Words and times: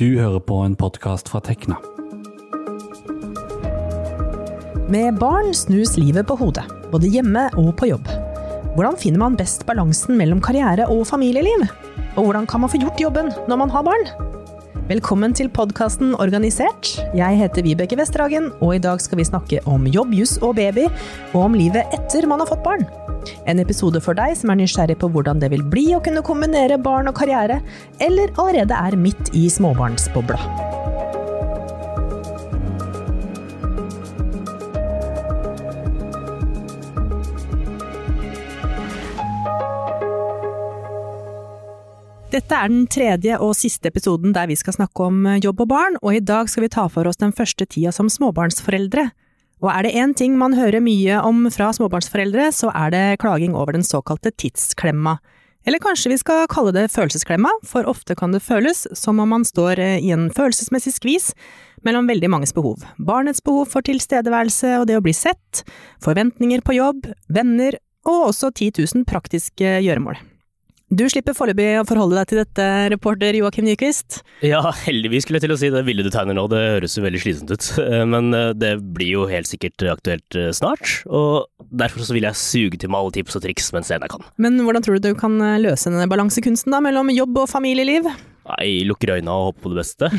Du 0.00 0.14
hører 0.16 0.40
på 0.40 0.56
en 0.64 0.72
podkast 0.80 1.28
fra 1.28 1.42
Tekna. 1.44 1.76
Med 4.88 5.18
barn 5.20 5.50
snus 5.52 5.98
livet 6.00 6.24
på 6.30 6.38
hodet, 6.40 6.64
både 6.88 7.10
hjemme 7.12 7.42
og 7.60 7.74
på 7.76 7.90
jobb. 7.90 8.08
Hvordan 8.78 8.96
finner 8.96 9.20
man 9.20 9.36
best 9.36 9.66
balansen 9.68 10.16
mellom 10.16 10.40
karriere 10.40 10.86
og 10.88 11.04
familieliv? 11.10 11.66
Og 12.14 12.30
hvordan 12.30 12.48
kan 12.48 12.64
man 12.64 12.72
få 12.72 12.80
gjort 12.80 13.04
jobben 13.04 13.28
når 13.44 13.60
man 13.60 13.76
har 13.76 13.84
barn? 13.90 14.08
Velkommen 14.88 15.36
til 15.36 15.52
podkasten 15.52 16.16
Organisert. 16.16 16.96
Jeg 17.12 17.36
heter 17.42 17.68
Vibeke 17.68 18.00
Vesterhagen, 18.00 18.48
og 18.64 18.78
i 18.78 18.80
dag 18.80 19.04
skal 19.04 19.20
vi 19.20 19.28
snakke 19.28 19.60
om 19.68 19.84
jobb, 19.84 20.16
juss 20.16 20.38
og 20.40 20.56
baby, 20.56 20.88
og 21.34 21.50
om 21.50 21.60
livet 21.60 21.92
etter 21.92 22.24
man 22.24 22.40
har 22.40 22.48
fått 22.48 22.64
barn. 22.64 22.88
En 23.46 23.60
episode 23.62 24.00
for 24.04 24.18
deg 24.18 24.36
som 24.38 24.52
er 24.52 24.60
nysgjerrig 24.62 24.98
på 25.00 25.10
hvordan 25.12 25.42
det 25.42 25.52
vil 25.52 25.64
bli 25.66 25.88
å 25.96 26.02
kunne 26.04 26.24
kombinere 26.26 26.80
barn 26.80 27.10
og 27.10 27.18
karriere, 27.18 27.60
eller 28.00 28.34
allerede 28.40 28.76
er 28.76 28.98
midt 28.98 29.32
i 29.36 29.48
småbarnsbobla. 29.52 30.40
Dette 42.30 42.54
er 42.54 42.68
den 42.70 42.84
tredje 42.86 43.38
og 43.42 43.56
siste 43.58 43.90
episoden 43.90 44.30
der 44.34 44.46
vi 44.46 44.54
skal 44.58 44.76
snakke 44.76 45.08
om 45.08 45.24
jobb 45.42 45.64
og 45.64 45.72
barn, 45.72 45.96
og 45.98 46.14
i 46.14 46.22
dag 46.22 46.46
skal 46.50 46.62
vi 46.62 46.70
ta 46.70 46.84
for 46.86 47.08
oss 47.10 47.18
den 47.18 47.34
første 47.34 47.66
tida 47.66 47.90
som 47.94 48.06
småbarnsforeldre. 48.06 49.08
Og 49.60 49.68
er 49.68 49.84
det 49.84 49.96
én 50.00 50.14
ting 50.16 50.38
man 50.40 50.56
hører 50.56 50.80
mye 50.80 51.18
om 51.20 51.44
fra 51.52 51.68
småbarnsforeldre, 51.76 52.48
så 52.56 52.70
er 52.72 52.94
det 52.94 53.04
klaging 53.20 53.52
over 53.52 53.76
den 53.76 53.84
såkalte 53.84 54.32
tidsklemma. 54.32 55.18
Eller 55.68 55.82
kanskje 55.82 56.14
vi 56.14 56.16
skal 56.20 56.46
kalle 56.48 56.72
det 56.72 56.86
følelsesklemma, 56.88 57.50
for 57.68 57.84
ofte 57.88 58.16
kan 58.16 58.32
det 58.32 58.40
føles 58.40 58.86
som 58.96 59.20
om 59.20 59.28
man 59.34 59.44
står 59.44 59.82
i 60.00 60.08
en 60.14 60.30
følelsesmessig 60.32 60.94
skvis 60.96 61.28
mellom 61.84 62.08
veldig 62.08 62.32
manges 62.32 62.56
behov. 62.56 62.86
Barnets 62.96 63.44
behov 63.44 63.68
for 63.68 63.84
tilstedeværelse 63.84 64.78
og 64.80 64.88
det 64.88 64.96
å 64.96 65.04
bli 65.04 65.12
sett, 65.16 65.62
forventninger 66.00 66.64
på 66.64 66.78
jobb, 66.80 67.12
venner 67.28 67.76
og 68.08 68.30
også 68.30 68.54
10 68.54 68.80
000 68.80 69.08
praktiske 69.08 69.76
gjøremål. 69.84 70.16
Du 70.90 71.04
slipper 71.06 71.36
foreløpig 71.38 71.68
å 71.78 71.84
forholde 71.86 72.16
deg 72.18 72.30
til 72.32 72.38
dette, 72.40 72.64
reporter 72.90 73.36
Joakim 73.38 73.62
Nyquist. 73.68 74.24
Ja, 74.42 74.58
heldigvis 74.82 75.22
skulle 75.22 75.38
jeg 75.38 75.44
til 75.44 75.54
å 75.54 75.58
si 75.60 75.68
det 75.70 75.84
bildet 75.86 76.08
du 76.08 76.10
tegner 76.10 76.34
nå, 76.34 76.48
det 76.50 76.58
høres 76.64 76.96
jo 76.98 77.04
veldig 77.04 77.20
slitsomt 77.22 77.52
ut. 77.54 77.68
Men 78.10 78.34
eh, 78.34 78.48
det 78.58 78.72
blir 78.96 79.12
jo 79.12 79.28
helt 79.30 79.46
sikkert 79.46 79.84
aktuelt 79.92 80.34
eh, 80.34 80.48
snart, 80.56 80.96
og 81.06 81.46
derfor 81.70 82.02
så 82.02 82.16
vil 82.16 82.26
jeg 82.26 82.40
suge 82.40 82.82
til 82.82 82.90
meg 82.90 83.04
alle 83.04 83.14
tips 83.20 83.38
og 83.38 83.46
triks 83.46 83.70
mens 83.76 83.92
jeg 83.94 84.02
kan. 84.10 84.26
Men 84.42 84.58
hvordan 84.66 84.82
tror 84.82 84.98
du 84.98 85.06
du 85.06 85.14
kan 85.20 85.38
eh, 85.38 85.60
løse 85.62 85.94
denne 85.94 86.10
balansekunsten 86.10 86.74
da, 86.74 86.82
mellom 86.82 87.14
jobb 87.14 87.38
og 87.44 87.48
familieliv? 87.54 88.10
Nei, 88.50 88.82
lukker 88.82 89.14
øynene 89.14 89.30
og 89.30 89.52
håper 89.52 89.62
på 89.62 89.70
det 89.70 89.82
beste. 89.84 90.10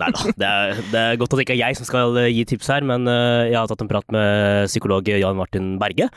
Nei 0.00 0.10
da, 0.10 0.36
det 0.42 0.50
er, 0.50 0.84
det 0.90 1.06
er 1.06 1.18
godt 1.22 1.36
at 1.36 1.38
det 1.38 1.46
ikke 1.46 1.60
er 1.60 1.68
jeg 1.68 1.78
som 1.78 1.86
skal 1.86 2.18
gi 2.34 2.48
tips 2.50 2.74
her, 2.74 2.82
men 2.82 3.06
jeg 3.06 3.54
har 3.54 3.70
tatt 3.70 3.86
en 3.86 3.90
prat 3.92 4.10
med 4.10 4.66
psykolog 4.72 5.06
Jan 5.06 5.38
Martin 5.38 5.76
Berge. 5.78 6.10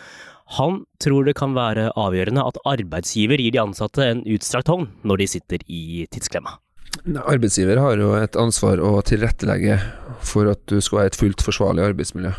Han 0.60 0.84
tror 1.02 1.26
det 1.26 1.34
kan 1.40 1.56
være 1.58 1.90
avgjørende 1.98 2.44
at 2.46 2.60
arbeidsgiver 2.70 3.42
gir 3.42 3.56
de 3.56 3.62
ansatte 3.64 4.06
en 4.06 4.22
utstrakt 4.30 4.70
hånd 4.70 4.92
når 5.08 5.24
de 5.24 5.30
sitter 5.36 5.66
i 5.66 6.06
tidsklemma. 6.14 6.60
Arbeidsgiver 7.26 7.82
har 7.82 7.98
jo 7.98 8.14
et 8.20 8.38
ansvar 8.38 8.82
å 8.84 9.00
tilrettelegge 9.06 9.80
for 10.24 10.52
at 10.52 10.62
du 10.70 10.78
skal 10.82 11.02
ha 11.02 11.10
et 11.10 11.18
fullt 11.18 11.42
forsvarlig 11.44 11.88
arbeidsmiljø. 11.90 12.34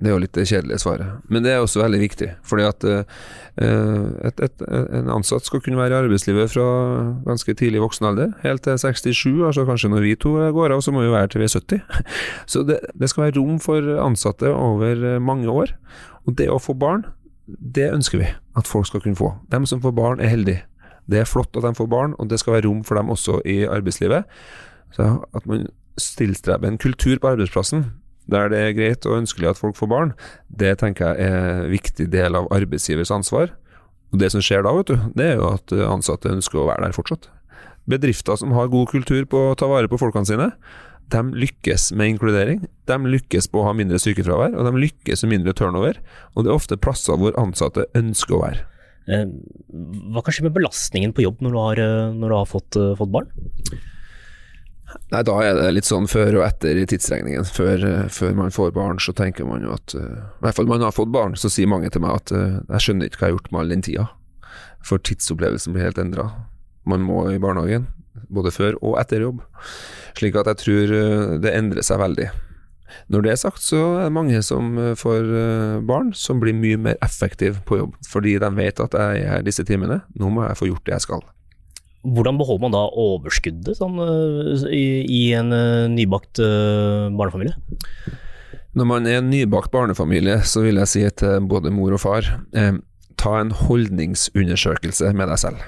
Det 0.00 0.08
er 0.08 0.14
jo 0.14 0.22
litt 0.22 0.32
det 0.32 0.46
kjedelige 0.48 0.80
svaret, 0.80 1.18
men 1.28 1.44
det 1.44 1.50
er 1.52 1.60
også 1.60 1.82
veldig 1.82 1.98
viktig. 2.00 2.30
fordi 2.48 2.64
at 2.64 2.84
uh, 2.88 3.02
et, 4.24 4.40
et, 4.40 4.62
en 4.96 5.10
ansatt 5.12 5.44
skal 5.44 5.60
kunne 5.60 5.76
være 5.76 5.92
i 5.92 5.98
arbeidslivet 6.06 6.54
fra 6.54 6.64
ganske 7.26 7.54
tidlig 7.60 7.82
voksen 7.84 8.08
alder, 8.08 8.32
helt 8.40 8.64
til 8.64 8.80
67, 8.80 9.44
altså 9.44 9.66
kanskje 9.68 9.92
når 9.92 10.06
vi 10.06 10.16
to 10.16 10.32
går 10.56 10.72
av, 10.72 10.80
så 10.80 10.96
må 10.96 11.04
vi 11.04 11.12
være 11.12 11.28
til 11.28 11.44
vi 11.44 11.50
er 11.50 11.52
70. 11.52 11.84
Så 12.54 12.64
det, 12.64 12.80
det 12.96 13.12
skal 13.12 13.26
være 13.26 13.36
rom 13.36 13.60
for 13.60 13.92
ansatte 14.00 14.48
over 14.48 15.20
mange 15.20 15.52
år. 15.52 15.76
Og 16.24 16.32
det 16.40 16.48
å 16.48 16.56
få 16.56 16.72
barn, 16.72 17.04
det 17.58 17.90
ønsker 17.92 18.20
vi 18.20 18.28
at 18.56 18.68
folk 18.68 18.86
skal 18.86 19.02
kunne 19.04 19.18
få. 19.18 19.32
De 19.52 19.66
som 19.66 19.82
får 19.82 19.94
barn, 19.96 20.20
er 20.20 20.32
heldige. 20.32 20.64
Det 21.10 21.20
er 21.20 21.28
flott 21.28 21.56
at 21.56 21.64
de 21.66 21.74
får 21.74 21.88
barn, 21.90 22.14
og 22.18 22.30
det 22.30 22.38
skal 22.40 22.58
være 22.58 22.68
rom 22.68 22.84
for 22.86 22.98
dem 22.98 23.10
også 23.10 23.40
i 23.44 23.64
arbeidslivet. 23.64 24.24
Så 24.94 25.24
At 25.34 25.46
man 25.46 25.66
tilstreber 25.96 26.68
en 26.68 26.78
kultur 26.78 27.18
på 27.18 27.34
arbeidsplassen 27.34 27.90
der 28.30 28.48
det 28.48 28.58
er 28.58 28.76
greit 28.76 29.06
og 29.06 29.18
ønskelig 29.18 29.48
at 29.50 29.58
folk 29.58 29.74
får 29.74 29.88
barn, 29.90 30.12
det 30.48 30.78
tenker 30.78 31.08
jeg 31.08 31.26
er 31.26 31.64
en 31.64 31.70
viktig 31.72 32.06
del 32.12 32.36
av 32.38 32.46
arbeidsgivers 32.54 33.10
ansvar. 33.10 33.50
Og 34.12 34.20
Det 34.20 34.30
som 34.30 34.42
skjer 34.42 34.62
da, 34.62 34.74
vet 34.74 34.90
du, 34.90 34.96
det 35.18 35.26
er 35.26 35.36
jo 35.40 35.48
at 35.54 35.72
ansatte 35.72 36.30
ønsker 36.30 36.60
å 36.60 36.68
være 36.68 36.84
der 36.84 36.94
fortsatt. 36.94 37.28
Bedrifter 37.90 38.36
som 38.38 38.52
har 38.52 38.70
god 38.70 38.90
kultur 38.92 39.24
på 39.26 39.50
å 39.50 39.56
ta 39.58 39.66
vare 39.66 39.90
på 39.90 39.98
folkene 39.98 40.28
sine, 40.28 40.50
de 41.10 41.22
lykkes 41.42 41.90
med 41.98 42.14
inkludering. 42.14 42.64
De 42.90 42.98
lykkes 43.12 43.48
på 43.50 43.62
å 43.62 43.68
ha 43.68 43.74
mindre 43.76 44.00
sykefravær, 44.02 44.54
og 44.54 44.66
de 44.66 44.82
lykkes 44.86 45.24
med 45.24 45.36
mindre 45.36 45.54
turnover. 45.58 46.00
Og 46.34 46.44
det 46.44 46.52
er 46.52 46.58
ofte 46.58 46.78
plasser 46.80 47.18
hvor 47.20 47.36
ansatte 47.40 47.88
ønsker 47.98 48.36
å 48.36 48.42
være. 48.44 48.66
Eh, 49.10 49.26
hva 50.12 50.22
kan 50.22 50.34
skje 50.34 50.46
med 50.46 50.54
belastningen 50.54 51.14
på 51.16 51.24
jobb 51.24 51.40
når 51.42 51.54
du 51.54 51.60
har, 51.60 51.80
eh, 51.82 52.12
når 52.14 52.28
du 52.28 52.36
har 52.36 52.46
fått, 52.46 52.76
eh, 52.76 52.94
fått, 52.98 53.10
barn? 53.10 53.26
Nei, 55.10 55.22
Da 55.22 55.40
er 55.40 55.54
det 55.54 55.74
litt 55.74 55.84
sånn 55.84 56.06
før 56.06 56.40
og 56.40 56.46
etter 56.46 56.76
i 56.76 56.86
tidsregningen. 56.86 57.46
Før, 57.46 58.08
før 58.10 58.34
man 58.34 58.50
får 58.50 58.72
barn, 58.72 58.98
så 58.98 59.14
tenker 59.14 59.46
man 59.46 59.62
jo 59.62 59.72
at 59.72 59.94
I 59.94 60.42
hvert 60.42 60.54
fall 60.54 60.66
man 60.66 60.80
har 60.80 60.90
fått 60.90 61.12
barn, 61.12 61.34
så 61.34 61.50
sier 61.50 61.66
mange 61.66 61.90
til 61.90 62.02
meg 62.02 62.14
at 62.14 62.30
jeg 62.30 62.80
skjønner 62.82 63.06
ikke 63.06 63.18
hva 63.18 63.26
jeg 63.26 63.30
har 63.30 63.38
gjort 63.38 63.52
med 63.52 63.60
all 63.60 63.68
den 63.68 63.82
tida. 63.82 64.08
For 64.82 64.98
tidsopplevelsen 64.98 65.72
blir 65.72 65.82
helt 65.82 65.98
endra. 65.98 66.32
Man 66.86 67.00
må 67.00 67.30
i 67.30 67.38
barnehagen, 67.38 67.86
både 68.32 68.52
før 68.54 68.78
og 68.80 68.98
etter 69.00 69.26
jobb. 69.26 69.42
Slik 70.18 70.38
at 70.40 70.50
jeg 70.52 70.60
tror 70.62 70.94
eh, 70.96 71.34
det 71.42 71.56
endrer 71.56 71.86
seg 71.86 72.00
veldig. 72.02 72.30
Når 73.10 73.22
det 73.22 73.32
er 73.32 73.38
sagt, 73.38 73.62
så 73.62 73.80
er 74.00 74.08
det 74.08 74.14
mange 74.14 74.40
som 74.46 74.72
eh, 74.78 74.94
får 74.98 75.34
eh, 75.42 75.76
barn 75.86 76.14
som 76.16 76.40
blir 76.42 76.56
mye 76.56 76.78
mer 76.80 76.96
effektive 77.04 77.62
på 77.66 77.82
jobb, 77.82 77.98
fordi 78.10 78.38
de 78.42 78.50
vet 78.56 78.82
at 78.82 78.96
jeg 78.96 79.26
er 79.34 79.44
disse 79.46 79.66
timene. 79.66 80.00
Nå 80.18 80.32
må 80.32 80.46
jeg 80.46 80.58
få 80.58 80.70
gjort 80.70 80.86
det 80.88 80.96
jeg 80.98 81.06
skal. 81.08 81.26
Hvordan 82.00 82.40
beholder 82.40 82.64
man 82.64 82.72
da 82.72 82.86
overskuddet 82.96 83.76
sånn, 83.76 83.98
i, 84.72 85.04
i, 85.04 85.24
en 85.36 85.52
nybakt 85.92 86.40
barnefamilie? 86.40 87.52
Når 88.70 88.86
man 88.86 89.06
er 89.06 89.18
en 89.18 89.30
nybakt 89.32 89.72
barnefamilie, 89.74 90.38
så 90.46 90.62
vil 90.62 90.78
jeg 90.78 90.90
si 90.90 91.02
til 91.18 91.46
både 91.50 91.72
mor 91.74 91.96
og 91.96 92.02
far, 92.04 92.26
eh, 92.54 92.76
ta 93.18 93.32
en 93.40 93.50
holdningsundersøkelse 93.50 95.10
med 95.16 95.26
deg 95.28 95.40
selv. 95.42 95.64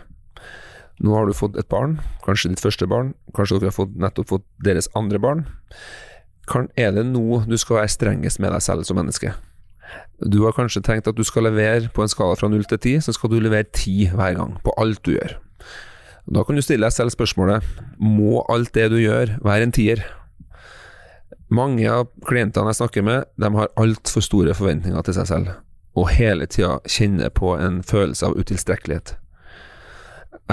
Nå 1.02 1.14
har 1.16 1.26
du 1.26 1.34
fått 1.34 1.56
et 1.58 1.66
barn, 1.70 1.96
kanskje 2.22 2.52
ditt 2.52 2.62
første 2.62 2.86
barn, 2.86 3.10
kanskje 3.34 3.58
dere 3.58 3.72
har 3.72 3.74
fått, 3.74 3.94
nettopp 3.98 4.28
fått 4.30 4.44
deres 4.62 4.86
andre 4.98 5.18
barn. 5.22 5.46
Kan, 6.50 6.68
er 6.78 6.92
det 6.94 7.02
nå 7.08 7.42
du 7.48 7.56
skal 7.58 7.80
være 7.80 7.90
strengest 7.90 8.38
med 8.42 8.54
deg 8.54 8.62
selv 8.62 8.86
som 8.86 8.98
menneske? 9.00 9.32
Du 10.22 10.44
har 10.44 10.54
kanskje 10.54 10.82
tenkt 10.86 11.08
at 11.10 11.18
du 11.18 11.24
skal 11.26 11.48
levere 11.48 11.90
på 11.92 12.04
en 12.04 12.10
skala 12.10 12.36
fra 12.38 12.50
null 12.50 12.62
til 12.70 12.78
ti, 12.82 12.92
så 13.02 13.14
skal 13.14 13.32
du 13.32 13.40
levere 13.42 13.66
ti 13.74 14.06
hver 14.12 14.36
gang, 14.38 14.54
på 14.62 14.74
alt 14.78 15.02
du 15.02 15.16
gjør. 15.16 15.34
Da 16.30 16.44
kan 16.46 16.54
du 16.54 16.62
stille 16.62 16.86
deg 16.86 16.94
selv 16.94 17.10
spørsmålet 17.10 17.66
må 17.98 18.44
alt 18.52 18.70
det 18.76 18.92
du 18.92 19.00
gjør 19.00 19.34
være 19.42 19.66
en 19.66 19.74
tier? 19.74 20.04
Mange 21.52 21.88
av 21.90 22.06
klientene 22.28 22.70
jeg 22.70 22.78
snakker 22.78 23.04
med, 23.04 23.26
de 23.42 23.50
har 23.58 23.74
altfor 23.74 24.22
store 24.22 24.54
forventninger 24.54 25.02
til 25.02 25.18
seg 25.18 25.28
selv, 25.32 25.50
og 25.98 26.14
hele 26.14 26.46
tida 26.46 26.78
kjenner 26.86 27.34
på 27.34 27.56
en 27.58 27.82
følelse 27.82 28.30
av 28.30 28.38
utilstrekkelighet 28.38 29.16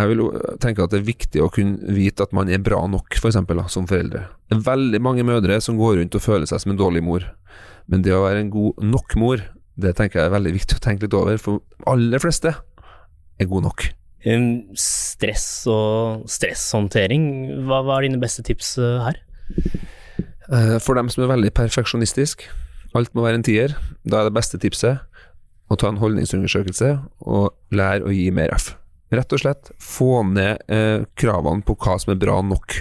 jeg 0.03 0.11
vil 0.11 0.23
tenke 0.61 0.85
at 0.85 0.93
det 0.93 0.99
er 1.01 1.07
viktig 1.07 1.41
å 1.43 1.51
kunne 1.53 1.93
vite 1.95 2.25
at 2.25 2.33
man 2.35 2.49
er 2.51 2.61
bra 2.63 2.81
nok, 2.89 3.07
f.eks. 3.11 3.21
For 3.23 3.31
eksempel, 3.31 3.61
som 3.71 3.87
foreldre. 3.89 4.25
Det 4.49 4.57
er 4.57 4.65
veldig 4.65 5.01
mange 5.03 5.25
mødre 5.27 5.59
som 5.63 5.79
går 5.79 5.99
rundt 5.99 6.17
og 6.17 6.23
føler 6.23 6.49
seg 6.49 6.63
som 6.63 6.73
en 6.73 6.81
dårlig 6.81 7.03
mor, 7.05 7.25
men 7.89 8.03
det 8.05 8.13
å 8.15 8.23
være 8.25 8.43
en 8.43 8.51
god 8.53 8.83
nok 8.85 9.15
mor, 9.19 9.43
det 9.79 9.95
tenker 9.97 10.21
jeg 10.21 10.29
er 10.29 10.35
veldig 10.35 10.55
viktig 10.57 10.77
å 10.77 10.83
tenke 10.83 11.07
litt 11.07 11.17
over, 11.17 11.39
for 11.41 11.63
aller 11.89 12.21
fleste 12.21 12.53
er 13.39 13.49
god 13.49 13.69
nok. 13.69 13.87
Stress 14.75 15.47
og 15.71 16.25
stresshåndtering, 16.29 17.29
hva, 17.67 17.81
hva 17.87 17.99
er 17.99 18.09
dine 18.09 18.19
beste 18.21 18.43
tips 18.45 18.75
eh, 18.83 19.05
her? 19.05 19.21
Eh, 20.49 20.75
for 20.83 20.99
dem 20.99 21.11
som 21.11 21.23
er 21.23 21.31
veldig 21.31 21.53
perfeksjonistisk, 21.55 22.43
alt 22.97 23.13
må 23.15 23.23
være 23.23 23.39
en 23.39 23.47
tier, 23.47 23.77
da 24.03 24.21
er 24.21 24.29
det 24.29 24.35
beste 24.35 24.59
tipset 24.61 25.05
å 25.69 25.77
ta 25.77 25.91
en 25.91 26.01
holdningsundersøkelse 26.01 26.95
og 27.29 27.53
lære 27.75 28.07
å 28.09 28.13
gi 28.13 28.27
mer 28.33 28.51
F. 28.57 28.73
Rett 29.09 29.33
og 29.33 29.41
slett 29.41 29.71
få 29.81 30.21
ned 30.29 30.61
eh, 30.69 31.05
kravene 31.17 31.65
på 31.65 31.75
hva 31.81 31.97
som 32.01 32.13
er 32.13 32.21
bra 32.21 32.39
nok. 32.45 32.77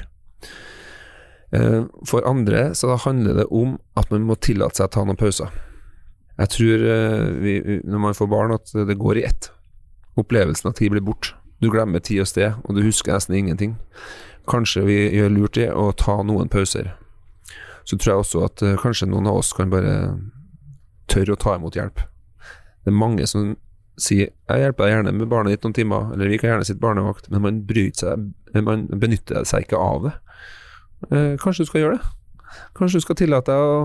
Eh, 1.57 1.85
for 2.07 2.27
andre 2.29 2.75
så 2.77 2.97
handler 3.01 3.41
det 3.41 3.49
om 3.55 3.79
at 3.97 4.11
man 4.13 4.27
må 4.29 4.37
tillate 4.37 4.77
seg 4.77 4.91
å 4.91 4.95
ta 4.97 5.05
noen 5.09 5.21
pauser. 5.21 5.55
Jeg 6.39 6.53
tror 6.55 6.85
eh, 6.93 7.29
vi, 7.43 7.55
når 7.85 8.03
man 8.05 8.17
får 8.19 8.31
barn 8.31 8.55
at 8.55 8.75
det 8.77 8.99
går 9.01 9.23
i 9.23 9.27
ett. 9.31 9.51
Opplevelsen 10.21 10.71
av 10.71 10.77
tid 10.79 10.93
blir 10.93 11.05
borte. 11.07 11.35
Du 11.59 11.71
glemmer 11.73 11.99
tid 12.05 12.23
og 12.23 12.29
sted, 12.31 12.55
og 12.65 12.77
du 12.77 12.85
husker 12.85 13.17
nesten 13.17 13.35
ingenting. 13.35 13.79
Kanskje 14.49 14.85
vi 14.87 14.99
gjør 15.17 15.33
lurt 15.35 15.59
i 15.59 15.67
å 15.73 15.91
ta 15.97 16.21
noen 16.23 16.51
pauser. 16.53 16.93
Så 17.89 17.97
tror 17.97 18.13
jeg 18.13 18.25
også 18.27 18.45
at 18.47 18.63
eh, 18.63 18.77
kanskje 18.79 19.09
noen 19.09 19.31
av 19.31 19.41
oss 19.41 19.55
kan 19.57 19.73
bare 19.73 19.97
tørre 21.09 21.35
å 21.35 21.41
ta 21.41 21.57
imot 21.57 21.79
hjelp. 21.79 22.05
Det 22.85 22.93
er 22.93 23.01
mange 23.01 23.27
som 23.27 23.57
si 23.99 24.21
jeg 24.23 24.63
hjelper 24.63 24.85
deg 24.85 24.95
gjerne 24.95 25.15
med 25.17 25.31
barnet 25.31 25.57
ditt 25.57 25.67
noen 25.67 25.77
timer, 25.77 26.13
eller 26.15 26.31
vi 26.31 26.39
kan 26.41 26.53
gjerne 26.53 26.69
sitte 26.69 26.83
barnevakt, 26.83 27.29
men 27.33 27.45
man, 27.45 27.61
seg, 27.99 28.29
man 28.65 28.87
benytter 28.95 29.47
seg 29.49 29.67
ikke 29.67 29.81
av 29.83 30.09
det. 30.09 30.15
Eh, 31.11 31.35
kanskje 31.41 31.65
du 31.67 31.71
skal 31.71 31.85
gjøre 31.85 31.99
det? 31.99 32.15
Kanskje 32.79 33.01
du 33.01 33.05
skal 33.05 33.19
tillate 33.19 33.53
deg 33.53 33.61
å 33.61 33.79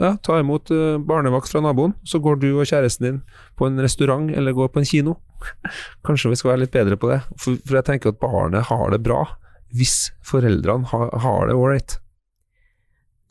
ja, 0.00 0.12
ta 0.22 0.36
imot 0.40 0.70
uh, 0.74 0.98
barnevakt 1.00 1.48
fra 1.48 1.62
naboen, 1.64 1.94
så 2.04 2.20
går 2.22 2.42
du 2.42 2.50
og 2.52 2.68
kjæresten 2.68 3.06
din 3.06 3.20
på 3.58 3.68
en 3.68 3.80
restaurant 3.82 4.28
eller 4.36 4.56
går 4.56 4.68
på 4.74 4.82
en 4.82 4.88
kino. 4.88 5.16
Kanskje 6.06 6.32
vi 6.32 6.38
skal 6.40 6.52
være 6.52 6.64
litt 6.66 6.74
bedre 6.74 6.98
på 7.00 7.08
det, 7.10 7.22
for, 7.38 7.56
for 7.64 7.80
jeg 7.80 7.88
tenker 7.88 8.12
at 8.12 8.20
barnet 8.22 8.68
har 8.68 8.92
det 8.92 9.02
bra 9.06 9.24
hvis 9.72 10.12
foreldrene 10.28 10.90
har, 10.90 11.08
har 11.24 11.48
det 11.48 11.56
ålreit. 11.56 11.96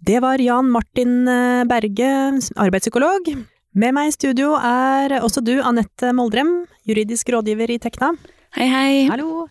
Det 0.01 0.17
var 0.23 0.41
Jan 0.41 0.71
Martin 0.73 1.27
eh, 1.29 1.61
Berge, 1.69 2.11
arbeidspsykolog. 2.57 3.27
Med 3.71 3.93
meg 3.95 4.09
i 4.09 4.11
studio 4.11 4.51
er 4.59 5.13
også 5.23 5.39
du, 5.47 5.53
Anette 5.63 6.09
Moldrem, 6.11 6.65
juridisk 6.83 7.29
rådgiver 7.31 7.71
i 7.71 7.77
Tekna. 7.79 8.09
Hei, 8.57 8.65
hei. 8.67 8.95
Hallo. 9.07 9.45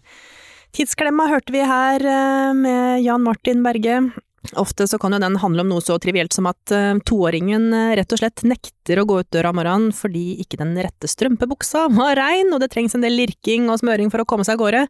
Tidsklemma 0.76 1.24
hørte 1.30 1.54
vi 1.54 1.62
her 1.64 2.04
eh, 2.04 2.50
med 2.52 3.00
Jan 3.00 3.24
Martin 3.24 3.64
Berge. 3.64 4.02
Ofte 4.60 4.84
så 4.90 5.00
kan 5.00 5.16
jo 5.16 5.22
den 5.24 5.40
handle 5.40 5.64
om 5.64 5.72
noe 5.72 5.80
så 5.80 5.96
trivielt 6.00 6.36
som 6.36 6.50
at 6.50 6.72
uh, 6.72 7.00
toåringen 7.04 7.66
uh, 7.72 7.94
rett 7.96 8.12
og 8.12 8.20
slett 8.20 8.44
nekter 8.48 9.00
å 9.00 9.06
gå 9.08 9.18
ut 9.20 9.28
døra 9.32 9.52
om 9.52 9.58
morgenen 9.60 9.92
fordi 9.96 10.40
ikke 10.44 10.60
den 10.60 10.72
rette 10.80 11.08
strømpebuksa 11.08 11.86
var 11.92 12.16
rein, 12.20 12.52
og 12.52 12.60
det 12.60 12.70
trengs 12.72 12.96
en 12.96 13.04
del 13.04 13.16
lirking 13.20 13.68
og 13.72 13.80
smøring 13.80 14.12
for 14.12 14.20
å 14.20 14.28
komme 14.28 14.44
seg 14.48 14.56
av 14.56 14.64
gårde. 14.64 14.86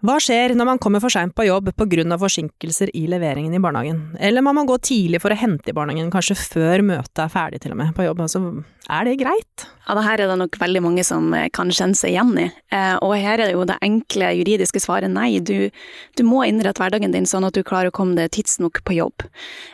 Hva 0.00 0.14
skjer 0.16 0.54
når 0.56 0.64
man 0.64 0.78
kommer 0.80 1.02
for 1.02 1.12
seint 1.12 1.34
på 1.36 1.44
jobb 1.44 1.66
av 1.76 2.22
forsinkelser 2.22 2.88
i 2.96 3.02
leveringen 3.12 3.52
i 3.52 3.60
barnehagen? 3.60 4.16
Eller 4.18 4.40
man 4.40 4.56
må 4.56 4.64
gå 4.64 4.78
tidlig 4.80 5.20
for 5.20 5.34
å 5.34 5.36
hente 5.36 5.68
i 5.68 5.76
barnehagen, 5.76 6.08
kanskje 6.10 6.38
før 6.40 6.80
møtet 6.80 7.20
er 7.20 7.28
ferdig 7.28 7.60
til 7.60 7.74
og 7.74 7.82
med 7.82 7.92
på 7.92 8.06
jobb. 8.06 8.22
Altså, 8.24 8.40
er 8.88 9.04
det 9.04 9.18
greit? 9.20 9.66
Ja, 9.90 9.96
det 9.98 10.04
her 10.06 10.20
er 10.22 10.30
det 10.30 10.36
nok 10.38 10.54
veldig 10.60 10.84
mange 10.84 11.02
som 11.02 11.32
eh, 11.34 11.48
kan 11.50 11.72
kjenne 11.74 11.98
seg 11.98 12.12
igjen 12.12 12.30
i. 12.38 12.44
Eh, 12.70 12.94
og 13.02 13.16
her 13.18 13.40
er 13.40 13.50
det 13.50 13.56
jo 13.56 13.64
det 13.66 13.80
enkle 13.82 14.28
juridiske 14.38 14.78
svaret 14.78 15.10
nei. 15.10 15.40
Du, 15.42 15.66
du, 16.14 16.22
må 16.22 16.44
innrette 16.46 16.78
hverdagen 16.78 17.10
din 17.10 17.26
sånn 17.26 17.42
at 17.48 17.58
du 17.58 17.64
klarer 17.66 17.90
å 17.90 17.96
komme 17.96 18.14
deg 18.14 18.30
tidsnok 18.36 18.84
på 18.86 18.94
jobb. 19.00 19.26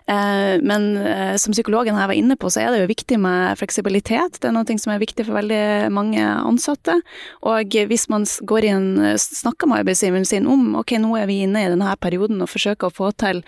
Eh, 0.08 0.56
men 0.64 0.88
som 1.36 1.52
psykologen 1.52 1.98
her 2.00 2.08
var 2.08 2.16
inne 2.16 2.38
på, 2.40 2.48
så 2.48 2.62
er 2.62 2.72
det 2.72 2.80
jo 2.80 2.88
viktig 2.94 3.18
med 3.20 3.60
fleksibilitet. 3.60 4.40
Det 4.40 4.48
er 4.48 4.56
noe 4.56 4.78
som 4.80 4.94
er 4.94 5.02
viktig 5.02 5.26
for 5.26 5.36
veldig 5.36 5.92
mange 5.92 6.24
ansatte. 6.24 6.96
Og 7.44 7.76
hvis 7.90 8.08
man 8.08 8.24
går 8.24 8.70
inn, 8.70 8.88
snakker 9.20 9.68
med 9.68 9.82
arbeidsgiver 9.82 10.16
arbeidsgiveren 10.16 10.24
sin 10.24 10.48
om 10.48 10.80
ok, 10.80 10.96
nå 11.02 11.12
er 11.20 11.28
vi 11.28 11.42
inne 11.44 11.66
i 11.66 11.68
denne 11.68 11.92
perioden 12.00 12.40
og 12.40 12.48
forsøker 12.50 12.88
å 12.88 12.94
få 12.94 13.12
til 13.20 13.42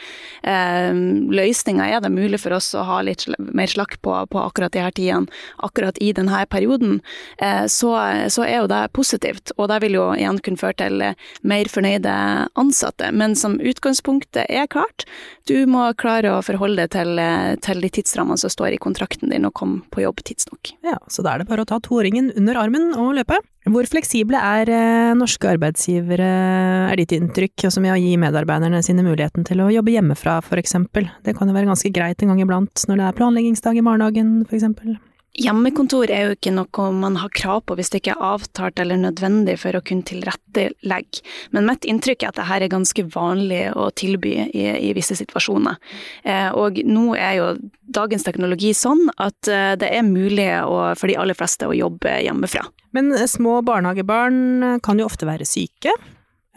løsninger. 0.44 1.96
Er 1.96 2.04
det 2.04 2.12
mulig 2.12 2.42
for 2.42 2.56
oss 2.56 2.74
å 2.76 2.84
ha 2.84 3.00
litt 3.02 3.24
mer 3.38 3.70
slakk 3.70 3.98
på, 4.04 4.14
på 4.28 4.44
akkurat 4.44 4.72
de 4.76 4.84
her 4.84 4.92
tidene, 4.92 5.32
akkurat 5.64 5.98
i 6.04 6.12
denne 6.12 6.44
perioden, 6.46 6.57
eh, 6.64 7.64
så, 7.66 7.90
så, 8.28 8.44
er 8.44 8.62
jo 8.62 8.70
det 8.70 8.82
positivt. 8.96 9.52
Og 9.56 9.68
det 9.70 9.80
vil 9.84 9.98
jo 9.98 10.06
igjen 10.16 10.40
kunne 10.44 10.60
føre 10.60 10.78
til 10.82 11.04
eh, 11.04 11.18
mer 11.42 11.70
fornøyde 11.70 12.14
ansatte. 12.58 13.10
Men 13.12 13.36
som 13.38 13.58
utgangspunktet 13.58 14.46
er 14.48 14.70
klart, 14.70 15.06
du 15.48 15.66
må 15.70 15.88
klare 15.98 16.32
å 16.34 16.42
forholde 16.44 16.84
deg 16.84 16.94
til, 16.96 17.18
eh, 17.22 17.54
til 17.64 17.84
de 17.84 17.92
tidsrammene 17.98 18.40
som 18.40 18.52
står 18.52 18.76
i 18.76 18.82
kontrakten 18.82 19.32
din, 19.32 19.46
og 19.48 19.54
komme 19.58 19.82
på 19.94 20.04
jobb 20.04 20.24
tidsnok. 20.24 20.74
Ja, 20.86 20.98
så 21.08 21.24
da 21.24 21.34
er 21.34 21.42
det 21.42 21.50
bare 21.50 21.64
å 21.64 21.68
ta 21.68 21.80
toåringen 21.82 22.32
under 22.36 22.58
armen 22.60 22.92
og 22.98 23.14
løpe. 23.18 23.40
Hvor 23.68 23.84
fleksible 23.84 24.38
er 24.38 24.70
norske 25.18 25.44
arbeidsgivere, 25.50 26.28
er 26.88 26.96
ditt 26.96 27.12
inntrykk, 27.12 27.66
også 27.68 27.82
med 27.84 27.92
å 27.92 27.98
gi 28.00 28.14
medarbeiderne 28.16 28.80
sine 28.86 29.04
muligheten 29.04 29.44
til 29.44 29.60
å 29.60 29.68
jobbe 29.74 29.92
hjemmefra, 29.92 30.38
for 30.46 30.62
eksempel? 30.62 31.10
Det 31.26 31.34
kan 31.36 31.50
jo 31.50 31.56
være 31.56 31.68
ganske 31.68 31.92
greit 31.92 32.24
en 32.24 32.32
gang 32.32 32.40
iblant 32.46 32.86
når 32.88 33.02
det 33.02 33.08
er 33.08 33.18
planleggingsdag 33.18 33.82
i 33.82 33.84
barnehagen, 33.84 34.32
for 34.48 34.56
eksempel? 34.56 34.96
Hjemmekontor 35.38 36.10
er 36.10 36.26
jo 36.26 36.34
ikke 36.34 36.52
noe 36.54 36.88
man 36.98 37.18
har 37.20 37.30
krav 37.36 37.62
på 37.68 37.76
hvis 37.78 37.92
det 37.92 38.00
ikke 38.02 38.16
er 38.16 38.24
avtalt 38.32 38.80
eller 38.82 38.98
nødvendig 38.98 39.54
for 39.62 39.78
å 39.78 39.82
kunne 39.86 40.06
tilrettelegge, 40.08 41.22
men 41.54 41.68
mitt 41.68 41.86
inntrykk 41.86 42.24
er 42.24 42.32
at 42.32 42.40
dette 42.40 42.58
er 42.58 42.72
ganske 42.72 43.04
vanlig 43.14 43.62
å 43.78 43.88
tilby 43.94 44.34
i, 44.48 44.66
i 44.88 44.90
visse 44.96 45.14
situasjoner. 45.18 45.78
Eh, 46.26 46.50
og 46.58 46.82
nå 46.82 47.12
er 47.14 47.38
jo 47.38 47.48
dagens 47.86 48.26
teknologi 48.26 48.74
sånn 48.74 49.06
at 49.16 49.50
eh, 49.52 49.76
det 49.78 49.92
er 49.94 50.06
mulig 50.06 50.50
å, 50.64 50.92
for 50.98 51.10
de 51.10 51.18
aller 51.20 51.38
fleste 51.38 51.70
å 51.70 51.76
jobbe 51.76 52.18
hjemmefra. 52.26 52.66
Men 52.96 53.14
små 53.30 53.60
barnehagebarn 53.62 54.80
kan 54.82 54.98
jo 54.98 55.06
ofte 55.06 55.28
være 55.28 55.46
syke. 55.46 55.94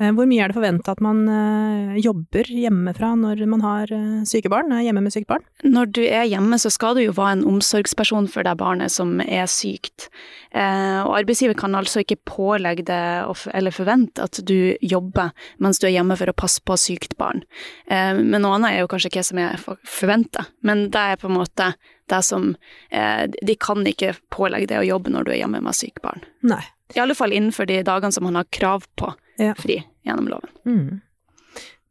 Eh, 0.01 0.09
hvor 0.17 0.25
mye 0.29 0.41
er 0.41 0.49
det 0.49 0.57
forventa 0.57 0.95
at 0.95 1.01
man 1.03 1.21
eh, 1.29 1.99
jobber 2.01 2.47
hjemmefra 2.49 3.11
når 3.19 3.43
man 3.51 3.63
har 3.65 3.91
eh, 3.93 4.23
syke 4.27 4.49
barn, 4.51 4.73
hjemme 4.81 5.03
med 5.05 5.13
sykt 5.13 5.29
barn? 5.29 5.45
Når 5.61 5.91
du 5.93 6.01
er 6.07 6.25
hjemme, 6.29 6.57
så 6.61 6.71
skal 6.73 6.97
du 6.97 7.03
jo 7.03 7.13
være 7.17 7.37
en 7.37 7.45
omsorgsperson 7.51 8.29
for 8.31 8.47
det 8.47 8.55
barnet 8.59 8.93
som 8.93 9.19
er 9.21 9.45
sykt. 9.51 10.09
Og 10.51 11.13
arbeidsgiver 11.15 11.55
kan 11.55 11.77
altså 11.77 12.01
ikke 12.01 12.17
pålegge 12.27 12.83
deg 12.89 13.45
eller 13.55 13.71
forvente 13.71 14.25
at 14.25 14.41
du 14.43 14.73
jobber 14.83 15.29
mens 15.63 15.79
du 15.79 15.85
er 15.87 15.93
hjemme 15.93 16.17
for 16.19 16.27
å 16.27 16.35
passe 16.35 16.59
på 16.67 16.75
sykt 16.75 17.15
barn. 17.21 17.45
Men 17.87 18.41
noe 18.43 18.57
annet 18.57 18.73
er 18.73 18.83
jo 18.83 18.89
kanskje 18.91 19.13
hva 19.13 19.23
som 19.23 19.39
er 19.39 19.63
forventa, 19.87 20.43
men 20.67 20.89
det 20.91 21.05
er 21.13 21.21
på 21.21 21.29
en 21.29 21.37
måte 21.37 21.69
det 22.11 22.21
som 22.27 22.51
De 22.91 23.55
kan 23.63 23.87
ikke 23.87 24.17
pålegge 24.33 24.73
deg 24.73 24.83
å 24.83 24.89
jobbe 24.89 25.15
når 25.15 25.29
du 25.29 25.33
er 25.37 25.39
hjemme 25.45 25.63
med 25.63 25.77
sykt 25.77 26.03
barn. 26.03 26.27
Nei. 26.43 26.63
I 26.91 26.99
alle 26.99 27.15
fall 27.15 27.31
innenfor 27.31 27.69
de 27.71 27.79
dagene 27.87 28.11
som 28.11 28.27
man 28.27 28.35
har 28.41 28.51
krav 28.51 28.83
på 28.99 29.13
ja. 29.37 29.55
fri 29.59 29.81
gjennom 30.07 30.27
loven. 30.31 30.51
Mm. 30.65 30.99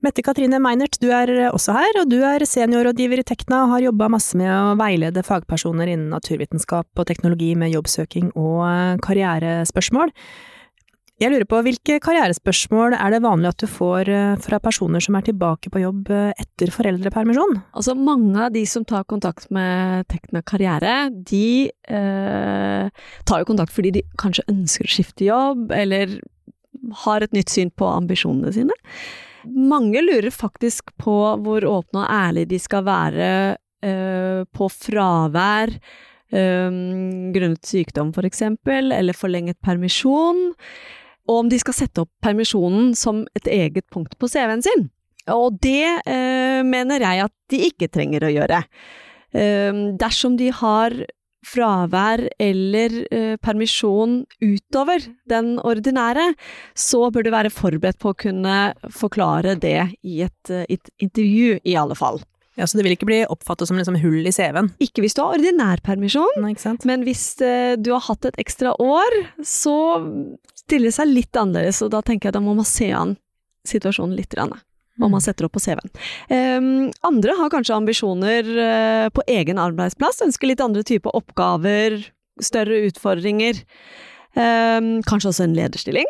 Mette 0.00 0.22
Katrine 0.24 0.56
Meinert, 0.64 0.96
du 1.02 1.10
er 1.12 1.28
også 1.50 1.74
her, 1.76 1.98
og 2.00 2.08
du 2.08 2.22
er 2.24 2.40
seniorrådgiver 2.48 3.20
i 3.20 3.24
Tekna 3.28 3.66
og 3.66 3.74
har 3.74 3.82
jobba 3.90 4.08
masse 4.14 4.38
med 4.40 4.48
å 4.48 4.76
veilede 4.80 5.24
fagpersoner 5.26 5.90
innen 5.92 6.08
naturvitenskap 6.14 6.88
og 6.96 7.08
teknologi 7.10 7.50
med 7.52 7.74
jobbsøking 7.74 8.30
og 8.32 8.62
eh, 8.64 8.94
karrierespørsmål. 9.04 10.14
Jeg 11.20 11.34
lurer 11.34 11.44
på, 11.44 11.58
hvilke 11.60 11.98
karrierespørsmål 12.00 12.94
er 12.96 13.12
det 13.12 13.20
vanlig 13.20 13.50
at 13.50 13.60
du 13.60 13.66
får 13.68 14.08
eh, 14.08 14.38
fra 14.40 14.56
personer 14.64 15.04
som 15.04 15.18
er 15.18 15.26
tilbake 15.26 15.68
på 15.68 15.82
jobb 15.82 16.08
eh, 16.16 16.30
etter 16.40 16.72
foreldrepermisjon? 16.72 17.58
Altså, 17.76 17.92
mange 17.92 18.46
av 18.46 18.54
de 18.54 18.62
som 18.64 18.86
tar 18.88 19.04
kontakt 19.04 19.50
med 19.52 20.08
Tekna 20.08 20.40
karriere, 20.40 20.94
de 21.12 21.68
eh, 21.68 23.04
tar 23.28 23.42
jo 23.42 23.50
kontakt 23.52 23.76
fordi 23.76 23.92
de 23.98 24.06
kanskje 24.20 24.48
ønsker 24.48 24.88
å 24.88 24.94
skifte 24.96 25.28
jobb, 25.28 25.68
eller 25.76 26.16
har 27.04 27.24
et 27.24 27.34
nytt 27.36 27.52
syn 27.52 27.72
på 27.72 27.88
ambisjonene 27.88 28.52
sine. 28.54 28.76
Mange 29.48 30.02
lurer 30.04 30.30
faktisk 30.34 30.92
på 31.00 31.16
hvor 31.44 31.64
åpne 31.68 32.04
og 32.04 32.12
ærlige 32.12 32.50
de 32.52 32.60
skal 32.60 32.84
være 32.86 33.30
uh, 33.56 34.44
på 34.52 34.68
fravær 34.74 35.72
um, 36.34 37.30
grunnet 37.34 37.66
sykdom, 37.66 38.12
for 38.16 38.28
eksempel, 38.28 38.92
eller 38.96 39.16
forlenget 39.16 39.60
permisjon, 39.64 40.50
og 41.30 41.44
om 41.44 41.50
de 41.50 41.60
skal 41.62 41.76
sette 41.76 42.04
opp 42.04 42.10
permisjonen 42.24 42.92
som 42.98 43.22
et 43.38 43.48
eget 43.48 43.86
punkt 43.92 44.16
på 44.18 44.28
CV-en 44.28 44.64
sin. 44.66 44.88
Og 45.30 45.60
det 45.62 45.86
uh, 46.04 46.60
mener 46.66 47.06
jeg 47.06 47.28
at 47.28 47.36
de 47.52 47.64
ikke 47.70 47.90
trenger 47.92 48.26
å 48.26 48.34
gjøre. 48.34 48.64
Dersom 49.30 50.34
de 50.34 50.48
har 50.58 50.94
fravær 51.46 52.26
eller 52.40 52.96
eh, 53.10 53.36
permisjon 53.40 54.20
utover 54.44 55.04
den 55.30 55.54
ordinære, 55.64 56.32
så 56.76 57.08
bør 57.12 57.26
du 57.26 57.30
være 57.32 57.52
forberedt 57.54 58.00
på 58.02 58.12
å 58.12 58.18
kunne 58.18 58.58
forklare 58.92 59.56
det 59.60 59.78
i 60.02 60.20
et, 60.26 60.52
eh, 60.52 60.66
et 60.68 60.92
intervju, 61.00 61.60
i 61.64 61.76
alle 61.80 61.96
fall. 61.98 62.20
Ja, 62.58 62.66
Så 62.66 62.76
det 62.76 62.84
vil 62.84 62.92
ikke 62.92 63.08
bli 63.08 63.22
oppfattet 63.24 63.70
som 63.70 63.78
liksom 63.78 63.96
hull 64.02 64.26
i 64.26 64.32
CV-en? 64.34 64.72
Ikke 64.82 65.00
hvis 65.00 65.14
du 65.16 65.22
har 65.22 65.38
ordinær 65.38 65.80
permisjon, 65.80 66.42
men 66.84 67.04
hvis 67.06 67.40
eh, 67.40 67.76
du 67.80 67.92
har 67.94 68.04
hatt 68.04 68.26
et 68.28 68.40
ekstra 68.42 68.74
år, 68.76 69.16
så 69.40 69.76
stiller 70.58 70.90
det 70.90 70.96
seg 70.98 71.08
litt 71.08 71.32
annerledes, 71.40 71.80
og 71.86 71.94
da 71.94 72.02
tenker 72.04 72.28
jeg 72.28 72.36
da 72.36 72.44
må 72.44 72.58
man 72.58 72.68
se 72.68 72.90
an 72.92 73.16
situasjonen 73.68 74.18
litt. 74.18 74.28
Grann 74.34 74.52
om 75.00 75.12
man 75.14 75.24
setter 75.24 75.46
opp 75.46 75.56
på 75.56 75.62
CV-en. 75.64 75.92
Um, 76.30 76.88
andre 77.06 77.36
har 77.38 77.52
kanskje 77.52 77.76
ambisjoner 77.76 78.48
uh, 78.56 79.08
på 79.14 79.24
egen 79.30 79.60
arbeidsplass, 79.62 80.22
ønsker 80.26 80.50
litt 80.50 80.64
andre 80.64 80.84
typer 80.86 81.14
oppgaver, 81.16 82.00
større 82.40 82.84
utfordringer. 82.88 83.60
Um, 84.36 85.00
kanskje 85.06 85.32
også 85.32 85.46
en 85.46 85.58
lederstilling. 85.58 86.08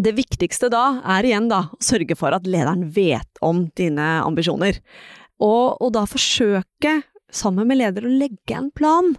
Det 0.00 0.14
viktigste 0.16 0.70
da 0.72 1.00
er 1.16 1.26
igjen 1.28 1.50
da 1.50 1.66
å 1.74 1.80
sørge 1.84 2.16
for 2.16 2.32
at 2.32 2.46
lederen 2.48 2.86
vet 2.94 3.40
om 3.44 3.66
dine 3.76 4.06
ambisjoner. 4.24 4.78
Og, 5.40 5.76
og 5.80 5.92
da 5.96 6.06
forsøke, 6.08 7.00
sammen 7.32 7.68
med 7.68 7.80
leder, 7.80 8.06
å 8.06 8.18
legge 8.22 8.56
en 8.56 8.70
plan. 8.76 9.14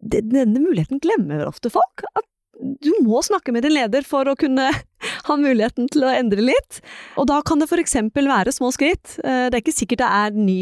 Denne 0.00 0.46
muligheten 0.48 1.02
glemmer 1.02 1.44
ofte 1.46 1.72
folk. 1.72 2.04
At 2.14 2.26
du 2.60 2.90
må 3.04 3.22
snakke 3.24 3.52
med 3.54 3.64
din 3.64 3.74
leder 3.74 4.04
for 4.06 4.28
å 4.28 4.36
kunne 4.38 4.68
ha 5.28 5.36
muligheten 5.40 5.88
til 5.92 6.04
å 6.04 6.12
endre 6.12 6.44
litt. 6.44 6.80
Og 7.20 7.28
da 7.30 7.40
kan 7.46 7.60
det 7.60 7.70
f.eks. 7.70 7.96
være 8.14 8.54
små 8.54 8.72
skritt. 8.74 9.16
Eh, 9.24 9.48
det 9.48 9.56
er 9.56 9.62
ikke 9.62 9.76
sikkert 9.76 10.02
det 10.02 10.10
er 10.18 10.36
ny, 10.36 10.60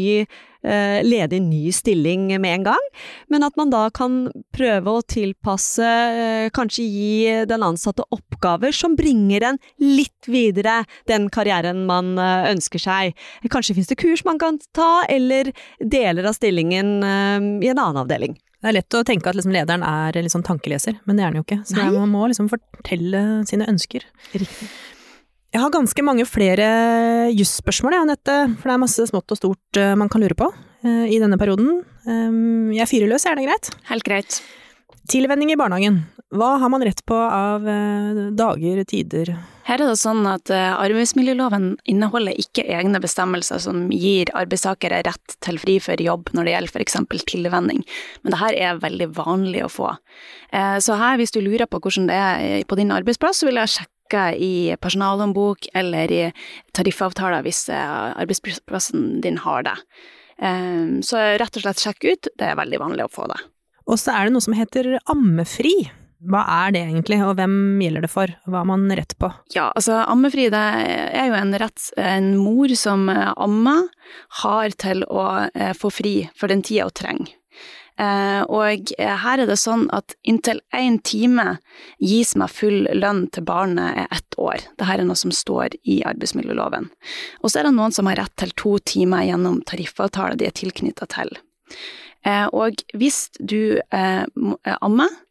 eh, 0.63 0.99
ledig 1.05 1.41
ny 1.43 1.73
stilling 1.75 2.27
med 2.39 2.59
en 2.59 2.67
gang, 2.69 2.89
men 3.31 3.45
at 3.47 3.59
man 3.59 3.73
da 3.73 3.85
kan 3.95 4.21
prøve 4.55 4.95
å 4.95 5.03
tilpasse, 5.03 5.85
eh, 5.85 6.49
kanskje 6.55 6.87
gi 6.87 7.45
den 7.49 7.65
ansatte 7.67 8.07
oppgaver 8.15 8.75
som 8.75 8.95
bringer 8.99 9.51
en 9.51 9.61
litt 9.83 10.29
videre 10.31 10.81
den 11.11 11.29
karrieren 11.33 11.85
man 11.89 12.15
ønsker 12.19 12.81
seg. 12.81 13.17
Kanskje 13.51 13.75
finnes 13.75 13.91
det 13.91 13.99
kurs 13.99 14.23
man 14.27 14.39
kan 14.39 14.59
ta, 14.75 15.03
eller 15.09 15.51
deler 15.79 16.29
av 16.29 16.37
stillingen 16.37 16.99
i 17.03 17.69
en 17.71 17.79
annen 17.79 18.03
avdeling. 18.03 18.37
Det 18.59 18.67
er 18.67 18.75
lett 18.75 18.95
å 18.97 19.05
tenke 19.07 19.31
at 19.31 19.37
liksom 19.37 19.53
lederen 19.55 19.83
er 19.87 20.17
liksom 20.19 20.43
tankeleser, 20.43 20.97
men 21.07 21.15
det 21.15 21.23
er 21.23 21.31
han 21.31 21.39
jo 21.39 21.45
ikke. 21.45 21.61
Så 21.69 21.79
man 21.79 22.11
må 22.11 22.25
liksom 22.27 22.49
fortelle 22.51 23.21
sine 23.47 23.67
ønsker. 23.71 24.03
Riktig. 24.33 24.67
Jeg 25.49 25.63
har 25.63 25.71
ganske 25.73 26.03
mange 26.05 26.27
flere 26.29 26.65
jusspørsmål, 27.33 27.95
jeg, 27.95 28.05
Anette, 28.05 28.33
for 28.59 28.69
det 28.69 28.73
er 28.75 28.81
masse 28.83 29.05
smått 29.09 29.33
og 29.33 29.39
stort 29.39 29.79
uh, 29.81 29.95
man 29.97 30.11
kan 30.11 30.21
lure 30.21 30.37
på 30.37 30.45
uh, 30.51 31.05
i 31.09 31.17
denne 31.17 31.39
perioden. 31.41 31.79
Um, 32.05 32.69
jeg 32.75 32.85
fyrer 32.91 33.09
løs, 33.09 33.25
er 33.25 33.39
det 33.39 33.47
greit? 33.47 33.71
Helt 33.89 34.05
greit. 34.05 34.41
Tilvenning 35.09 35.49
i 35.49 35.57
barnehagen. 35.57 36.03
Hva 36.29 36.51
har 36.61 36.69
man 36.69 36.85
rett 36.85 37.01
på 37.07 37.17
av 37.17 37.65
uh, 37.65 38.27
dager, 38.37 38.83
tider? 38.91 39.33
Her 39.69 39.83
er 39.83 39.91
det 39.91 39.99
sånn 40.01 40.25
at 40.25 40.49
arbeidsmiljøloven 40.49 41.75
inneholder 41.89 42.33
ikke 42.41 42.63
egne 42.73 42.97
bestemmelser 43.03 43.61
som 43.61 43.83
gir 43.93 44.31
arbeidstakere 44.33 45.03
rett 45.05 45.35
til 45.45 45.59
fri 45.61 45.75
for 45.83 46.01
jobb 46.01 46.31
når 46.33 46.47
det 46.47 46.55
gjelder 46.55 46.73
f.eks. 46.73 46.97
tilvenning, 47.29 47.83
men 48.23 48.33
det 48.33 48.39
her 48.41 48.57
er 48.57 48.81
veldig 48.81 49.11
vanlig 49.13 49.61
å 49.67 49.69
få. 49.69 49.91
Så 50.81 50.97
her, 50.97 51.19
hvis 51.21 51.35
du 51.35 51.43
lurer 51.45 51.69
på 51.69 51.77
hvordan 51.83 52.09
det 52.09 52.17
er 52.17 52.65
på 52.65 52.79
din 52.79 52.89
arbeidsplass, 52.95 53.43
så 53.43 53.49
vil 53.51 53.61
jeg 53.61 53.75
sjekke 53.75 54.25
i 54.41 54.53
personalhåndbok 54.81 55.69
eller 55.77 56.15
i 56.17 56.23
tariffavtaler 56.73 57.45
hvis 57.45 57.67
eh, 57.69 57.93
arbeidsplassen 58.23 59.19
din 59.21 59.37
har 59.45 59.69
det. 59.69 59.77
Så 61.05 61.19
rett 61.19 61.57
og 61.59 61.61
slett 61.61 61.81
sjekk 61.83 62.05
ut, 62.07 62.33
det 62.39 62.45
er 62.47 62.57
veldig 62.57 62.79
vanlig 62.79 63.05
å 63.05 63.11
få 63.11 63.29
det. 63.29 63.37
Og 63.89 63.99
så 63.99 64.15
er 64.15 64.25
det 64.25 64.33
noe 64.33 64.45
som 64.45 64.55
heter 64.55 64.95
ammefri. 65.11 65.75
Hva 66.19 66.41
er 66.65 66.73
det 66.75 66.81
egentlig, 66.83 67.21
og 67.23 67.37
hvem 67.39 67.79
gjelder 67.79 68.03
det 68.03 68.11
for? 68.11 68.31
Hva 68.43 68.61
har 68.61 68.67
man 68.67 68.89
rett 68.91 69.15
på? 69.21 69.29
Ja, 69.55 69.69
altså 69.71 70.01
ammefri 70.03 70.49
det 70.51 70.63
er 71.15 71.29
jo 71.29 71.37
en 71.37 71.53
rett 71.61 71.85
en 71.95 72.33
mor 72.35 72.73
som 72.75 73.07
ammer, 73.09 73.85
har 74.41 74.73
til 74.81 75.05
å 75.07 75.25
eh, 75.53 75.71
få 75.77 75.91
fri 75.93 76.13
for 76.35 76.51
den 76.51 76.63
tida 76.65 76.89
hun 76.89 76.97
trenger. 76.97 77.35
Eh, 77.99 78.41
og 78.47 78.91
eh, 78.97 79.15
her 79.23 79.43
er 79.43 79.47
det 79.49 79.57
sånn 79.59 79.85
at 79.95 80.15
inntil 80.27 80.61
én 80.75 80.97
time 81.03 81.57
gis 82.03 82.31
meg 82.39 82.51
full 82.51 82.87
lønn 82.95 83.25
til 83.35 83.43
barnet 83.47 84.03
er 84.03 84.19
ett 84.19 84.39
år. 84.39 84.63
Dette 84.79 84.91
er 84.95 85.05
noe 85.07 85.19
som 85.19 85.31
står 85.35 85.75
i 85.83 86.01
arbeidsmiljøloven. 86.07 86.87
Og 87.43 87.51
så 87.51 87.61
er 87.61 87.69
det 87.69 87.75
noen 87.75 87.95
som 87.95 88.07
har 88.11 88.19
rett 88.21 88.35
til 88.39 88.55
to 88.59 88.75
timer 88.87 89.27
gjennom 89.27 89.59
tariffavtale 89.67 90.39
de 90.39 90.47
er 90.47 90.55
tilknytta 90.55 91.09
til. 91.11 91.35
Eh, 92.27 92.47
og 92.51 92.79
hvis 92.99 93.27
du 93.39 93.79
ammer, 93.91 95.11
Eh, 95.11 95.25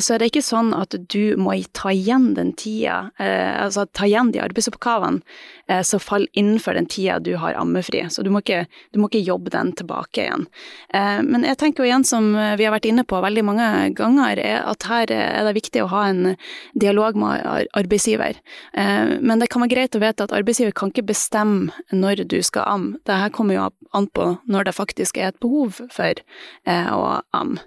så 0.00 0.14
er 0.14 0.22
det 0.22 0.30
ikke 0.30 0.44
sånn 0.44 0.72
at 0.76 0.94
du 1.12 1.36
må 1.40 1.54
ta 1.76 1.92
igjen 1.92 2.32
den 2.36 2.52
tida, 2.56 3.10
eh, 3.20 3.52
altså 3.62 3.84
ta 3.92 4.06
igjen 4.08 4.32
de 4.32 4.40
arbeidsoppgavene 4.44 5.20
eh, 5.68 5.82
som 5.86 6.00
faller 6.02 6.30
innenfor 6.32 6.76
den 6.78 6.88
tida 6.90 7.18
du 7.20 7.34
har 7.40 7.56
ammefri. 7.60 8.04
Så 8.10 8.24
du 8.24 8.30
må, 8.32 8.40
ikke, 8.44 8.64
du 8.92 9.00
må 9.00 9.10
ikke 9.10 9.24
jobbe 9.24 9.52
den 9.54 9.72
tilbake 9.76 10.24
igjen. 10.24 10.46
Men 10.94 11.44
jeg 11.46 11.58
tenker 11.60 11.82
jo 11.82 11.88
igjen, 11.88 12.04
som 12.06 12.30
vi 12.34 12.66
har 12.66 12.72
vært 12.74 12.86
inne 12.88 13.04
på 13.08 13.18
veldig 13.22 13.44
mange 13.46 13.68
ganger, 13.98 14.40
at 14.40 14.86
her 14.88 15.10
er 15.12 15.46
det 15.46 15.54
viktig 15.56 15.82
å 15.82 15.90
ha 15.92 16.04
en 16.10 16.34
dialog 16.78 17.18
med 17.18 17.68
arbeidsgiver. 17.76 18.38
Men 18.74 19.42
det 19.42 19.50
kan 19.52 19.64
være 19.64 19.74
greit 19.74 19.98
å 19.98 20.02
vite 20.02 20.26
at 20.26 20.34
arbeidsgiver 20.36 20.74
kan 20.76 20.92
ikke 20.92 21.06
bestemme 21.10 21.74
når 21.92 22.24
du 22.30 22.38
skal 22.46 22.68
amme. 22.70 23.02
Dette 23.08 23.32
kommer 23.34 23.58
jo 23.58 23.68
an 23.96 24.08
på 24.14 24.30
når 24.50 24.70
det 24.70 24.76
faktisk 24.78 25.18
er 25.20 25.32
et 25.32 25.40
behov 25.42 25.82
for 25.92 26.24
å 26.64 27.04
amme. 27.36 27.62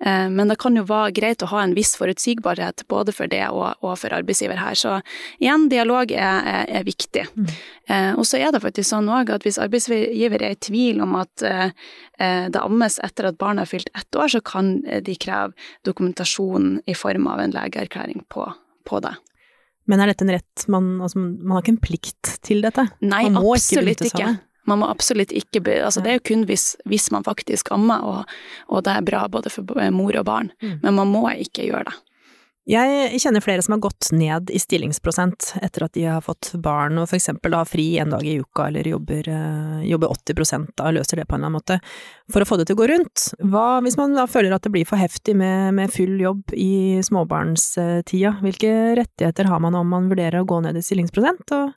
Eh, 0.00 0.28
men 0.32 0.50
det 0.50 0.58
kan 0.62 0.76
jo 0.76 0.84
være 0.88 1.14
greit 1.16 1.44
å 1.44 1.50
ha 1.52 1.62
en 1.64 1.74
viss 1.76 1.94
forutsigbarhet 1.98 2.84
både 2.92 3.14
for 3.16 3.30
det 3.30 3.44
og, 3.50 3.78
og 3.84 3.96
for 4.00 4.14
arbeidsgiver 4.14 4.60
her. 4.60 4.78
Så 4.78 4.98
igjen, 5.42 5.68
dialog 5.72 6.12
er, 6.12 6.48
er, 6.54 6.68
er 6.80 6.86
viktig. 6.88 7.26
Mm. 7.34 7.50
Eh, 7.88 8.12
og 8.16 8.26
så 8.28 8.40
er 8.40 8.54
det 8.54 8.62
faktisk 8.64 8.90
sånn 8.92 9.10
òg 9.12 9.34
at 9.34 9.46
hvis 9.46 9.60
arbeidsgiver 9.62 10.42
er 10.42 10.56
i 10.56 10.62
tvil 10.68 11.02
om 11.04 11.18
at 11.20 11.46
eh, 11.46 11.74
det 12.22 12.60
ammes 12.60 13.00
etter 13.02 13.32
at 13.32 13.40
barnet 13.40 13.64
har 13.64 13.72
fylt 13.72 13.90
ett 13.98 14.14
år, 14.14 14.30
så 14.30 14.40
kan 14.46 14.76
de 14.82 15.14
kreve 15.18 15.56
dokumentasjon 15.88 16.76
i 16.86 16.94
form 16.94 17.26
av 17.26 17.42
en 17.42 17.54
legeerklæring 17.56 18.22
på, 18.30 18.46
på 18.86 19.00
det. 19.02 19.16
Men 19.90 20.02
er 20.02 20.12
dette 20.12 20.22
en 20.22 20.30
rett 20.30 20.64
man, 20.70 20.94
altså, 21.02 21.18
man 21.18 21.56
har 21.56 21.64
ikke 21.64 21.74
en 21.74 21.82
plikt 21.82 22.32
til 22.46 22.62
dette? 22.62 22.86
Nei, 23.02 23.24
absolutt 23.26 24.04
ikke. 24.06 24.36
Man 24.70 24.82
må 24.82 24.88
absolutt 24.92 25.34
ikke 25.34 25.62
be, 25.64 25.80
altså 25.82 26.02
Det 26.04 26.12
er 26.12 26.20
jo 26.20 26.28
kun 26.30 26.46
hvis, 26.46 26.76
hvis 26.86 27.10
man 27.14 27.26
faktisk 27.26 27.72
ammer, 27.74 28.04
og, 28.06 28.38
og, 28.68 28.84
det 28.86 28.94
er 28.94 29.06
bra 29.06 29.26
både 29.32 29.50
for 29.50 29.90
mor 29.94 30.16
og 30.18 30.26
barn, 30.28 30.52
mm. 30.62 30.80
men 30.84 30.98
man 31.00 31.10
må 31.10 31.26
ikke 31.34 31.66
gjøre 31.66 31.90
det. 31.90 31.98
Jeg 32.70 33.18
kjenner 33.18 33.42
flere 33.42 33.62
som 33.64 33.74
har 33.74 33.80
gått 33.82 34.12
ned 34.14 34.50
i 34.54 34.58
stillingsprosent 34.62 35.48
etter 35.66 35.82
at 35.82 35.96
de 35.96 36.04
har 36.06 36.22
fått 36.22 36.52
barn 36.62 37.00
og 37.02 37.10
eksempel 37.10 37.56
har 37.58 37.66
fri 37.66 37.96
en 37.98 38.12
dag 38.14 38.22
i 38.22 38.36
uka 38.38 38.68
eller 38.68 38.86
jobber, 38.86 39.26
eh, 39.26 39.80
jobber 39.90 40.12
80% 40.14 40.70
da, 40.78 40.92
løser 40.94 41.18
det 41.18 41.24
på 41.26 41.34
en 41.34 41.40
eller 41.40 41.50
annen 41.50 41.58
måte, 41.58 41.80
for 42.30 42.44
å 42.44 42.46
få 42.46 42.60
det 42.60 42.68
til 42.68 42.78
å 42.78 42.82
gå 42.84 42.86
rundt. 42.92 43.24
Hva 43.42 43.80
hvis 43.82 43.98
man 43.98 44.14
da 44.14 44.28
føler 44.30 44.54
at 44.54 44.62
det 44.62 44.70
blir 44.76 44.86
for 44.86 45.02
heftig 45.02 45.34
med, 45.40 45.74
med 45.74 45.90
full 45.90 46.14
jobb 46.22 46.54
i 46.54 47.02
småbarnstida, 47.02 48.36
hvilke 48.46 48.72
rettigheter 49.00 49.50
har 49.50 49.66
man 49.66 49.74
om 49.82 49.90
man 49.90 50.06
vurderer 50.12 50.44
å 50.44 50.46
gå 50.46 50.62
ned 50.62 50.78
i 50.78 50.86
stillingsprosent? 50.86 51.50
og 51.58 51.74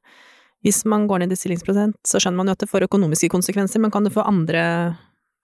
hvis 0.66 0.82
man 0.90 1.06
går 1.06 1.22
ned 1.22 1.34
i 1.36 1.38
stillingsprosent, 1.38 2.00
så 2.08 2.18
skjønner 2.18 2.42
man 2.42 2.50
jo 2.50 2.56
at 2.58 2.64
det 2.64 2.72
får 2.72 2.88
økonomiske 2.88 3.30
konsekvenser, 3.30 3.82
men 3.84 3.94
kan 3.94 4.08
det 4.08 4.16
få 4.16 4.26
andre 4.26 4.64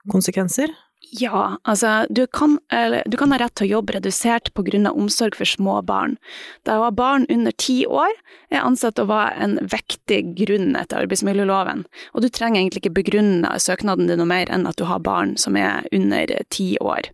konsekvenser? 0.09 0.73
Ja, 1.01 1.57
altså 1.63 2.05
du 2.09 2.27
kan, 2.27 2.59
du 3.05 3.17
kan, 3.17 3.31
ha 3.33 3.39
rett 3.41 3.55
til 3.57 3.65
å 3.65 3.71
jobbe 3.79 3.95
redusert 3.97 4.51
av 4.53 4.93
omsorg 4.93 5.35
for 5.35 5.49
små 5.49 5.81
barn. 5.81 6.17
Da 6.63 6.77
å 6.77 6.83
ha 6.85 6.91
barn 6.91 7.25
under 7.27 7.51
ti 7.51 7.85
år 7.89 8.13
er 8.53 8.61
ansett 8.61 8.99
å 9.01 9.07
være 9.09 9.33
en 9.41 9.57
vektig 9.65 10.35
grunn 10.37 10.75
etter 10.77 11.01
arbeidsmiljøloven, 11.01 11.85
og 12.13 12.21
du 12.21 12.29
trenger 12.29 12.61
egentlig 12.61 12.83
ikke 12.83 13.01
begrunne 13.01 13.49
søknaden 13.57 14.07
din 14.07 14.21
noe 14.21 14.29
mer 14.29 14.51
enn 14.53 14.67
at 14.69 14.77
du 14.77 14.85
har 14.85 15.01
barn 15.01 15.35
som 15.41 15.57
er 15.57 15.89
under 15.91 16.37
ti 16.53 16.77
år. 16.79 17.09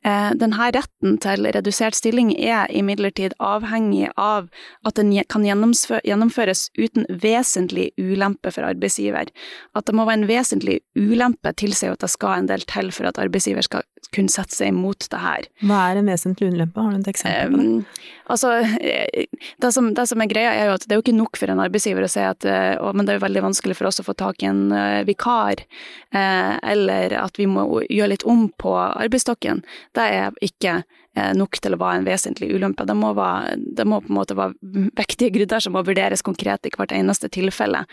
Eh, 0.00 0.30
denne 0.40 0.70
retten 0.72 1.18
til 1.20 1.44
redusert 1.52 1.94
stilling 1.94 2.30
er 2.32 2.70
imidlertid 2.72 3.34
avhengig 3.36 4.08
av 4.16 4.48
at 4.88 4.96
den 4.96 5.12
kan 5.28 5.44
gjennomføres 5.44 6.62
uten 6.78 7.04
vesentlig 7.22 7.90
ulempe 8.00 8.48
for 8.54 8.64
arbeidsgiver. 8.64 9.28
At 9.76 9.86
det 9.86 9.96
må 9.96 10.06
være 10.08 10.22
en 10.22 10.30
vesentlig 10.30 10.78
ulempe 10.96 11.52
tilsier 11.52 11.92
at 11.92 12.00
det 12.00 12.12
skal 12.14 12.38
en 12.38 12.48
del 12.48 12.64
til 12.64 12.88
for 12.96 13.10
at 13.10 13.19
arbeidsgiver 13.20 13.66
skal 13.66 13.86
kunne 14.10 14.32
sette 14.32 14.56
seg 14.56 14.72
imot 14.72 15.06
det 15.12 15.20
her. 15.22 15.46
Hva 15.62 15.84
er 15.90 16.00
en 16.00 16.08
vesentlig 16.10 16.50
ulempe, 16.50 16.82
har 16.82 16.96
du 16.96 16.98
et 16.98 17.10
eksempel 17.12 17.52
på 17.52 17.60
det? 17.60 17.66
Um, 17.70 18.16
altså, 18.34 18.54
eh, 18.80 19.28
det 19.62 19.70
som, 19.76 19.92
det 19.94 20.06
som, 20.10 20.22
er 20.24 20.30
greia 20.32 20.54
er 20.56 20.70
jo 20.70 20.78
at 20.78 20.86
det 20.86 20.96
er 20.96 20.98
jo 20.98 21.04
ikke 21.04 21.18
nok 21.18 21.38
for 21.38 21.52
en 21.52 21.62
arbeidsgiver 21.62 22.06
å 22.06 22.10
si 22.10 22.24
at 22.26 22.46
å, 22.48 22.90
men 22.96 23.06
det 23.06 23.14
er 23.14 23.20
jo 23.20 23.26
veldig 23.26 23.44
vanskelig 23.46 23.78
for 23.78 23.90
oss 23.90 24.02
å 24.02 24.06
få 24.06 24.16
tak 24.18 24.42
i 24.42 24.50
en 24.50 24.64
uh, 24.74 25.02
vikar, 25.06 25.62
eller 26.10 27.14
at 27.20 27.38
vi 27.38 27.46
må 27.46 27.62
gjøre 27.86 28.10
litt 28.10 28.24
om 28.26 28.48
på 28.58 28.72
arbeidsstokken 28.74 29.60
det 29.96 30.06
er 30.06 30.36
ikke 30.44 30.80
eh, 31.16 31.32
nok 31.36 31.58
til 31.62 31.74
å 31.74 31.80
være 31.80 32.00
en 32.00 32.08
vesentlig 32.08 32.50
ulempe. 32.54 32.86
Det 32.88 32.96
må, 32.98 33.12
være, 33.16 33.56
det 33.76 33.86
må 33.88 34.00
på 34.02 34.12
en 34.12 34.18
måte 34.20 34.38
være 34.38 34.88
vektige 34.98 35.34
grunner 35.36 35.64
som 35.64 35.76
må 35.76 35.84
vurderes 35.86 36.24
konkret 36.26 36.66
i 36.66 36.74
hvert 36.76 36.94
eneste 36.96 37.30
tilfelle. 37.32 37.84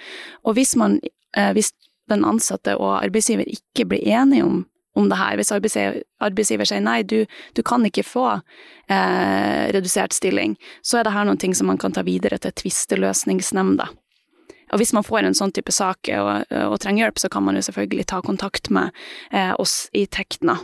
Og 0.45 0.57
hvis, 0.57 0.75
man, 0.79 0.99
eh, 1.37 1.51
hvis 1.57 1.73
den 2.11 2.25
ansatte 2.27 2.77
og 2.79 2.99
arbeidsgiver 3.01 3.49
ikke 3.51 3.87
blir 3.91 4.05
enige 4.19 4.47
om, 4.47 4.65
om 4.97 5.11
det 5.11 5.19
her, 5.19 5.37
hvis 5.37 5.53
arbeidsgiver, 5.53 6.65
sier 6.67 6.83
nei, 6.83 7.01
du, 7.05 7.21
du 7.53 7.61
kan 7.65 7.85
ikke 7.85 8.05
få 8.05 8.25
eh, 8.33 9.63
redusert 9.75 10.15
stilling, 10.17 10.57
så 10.81 10.99
er 10.99 11.07
det 11.07 11.13
her 11.15 11.27
noen 11.29 11.39
ting 11.41 11.55
som 11.57 11.69
man 11.69 11.79
kan 11.81 11.95
ta 11.95 12.05
videre 12.07 12.39
til 12.41 12.55
tvisteløsningsnemnda. 12.63 13.89
Og 14.73 14.81
hvis 14.81 14.91
man 14.91 15.05
får 15.05 15.23
en 15.23 15.37
sånn 15.37 15.53
type 15.55 15.71
sak 15.71 16.09
og, 16.17 16.49
og, 16.51 16.75
trenger 16.83 17.05
hjelp, 17.05 17.21
så 17.21 17.29
kan 17.31 17.45
man 17.45 17.55
jo 17.55 17.63
selvfølgelig 17.69 18.07
ta 18.11 18.19
kontakt 18.25 18.67
med 18.73 18.91
eh, 19.31 19.53
oss 19.55 19.85
i 19.95 20.03
Tekna. 20.11 20.57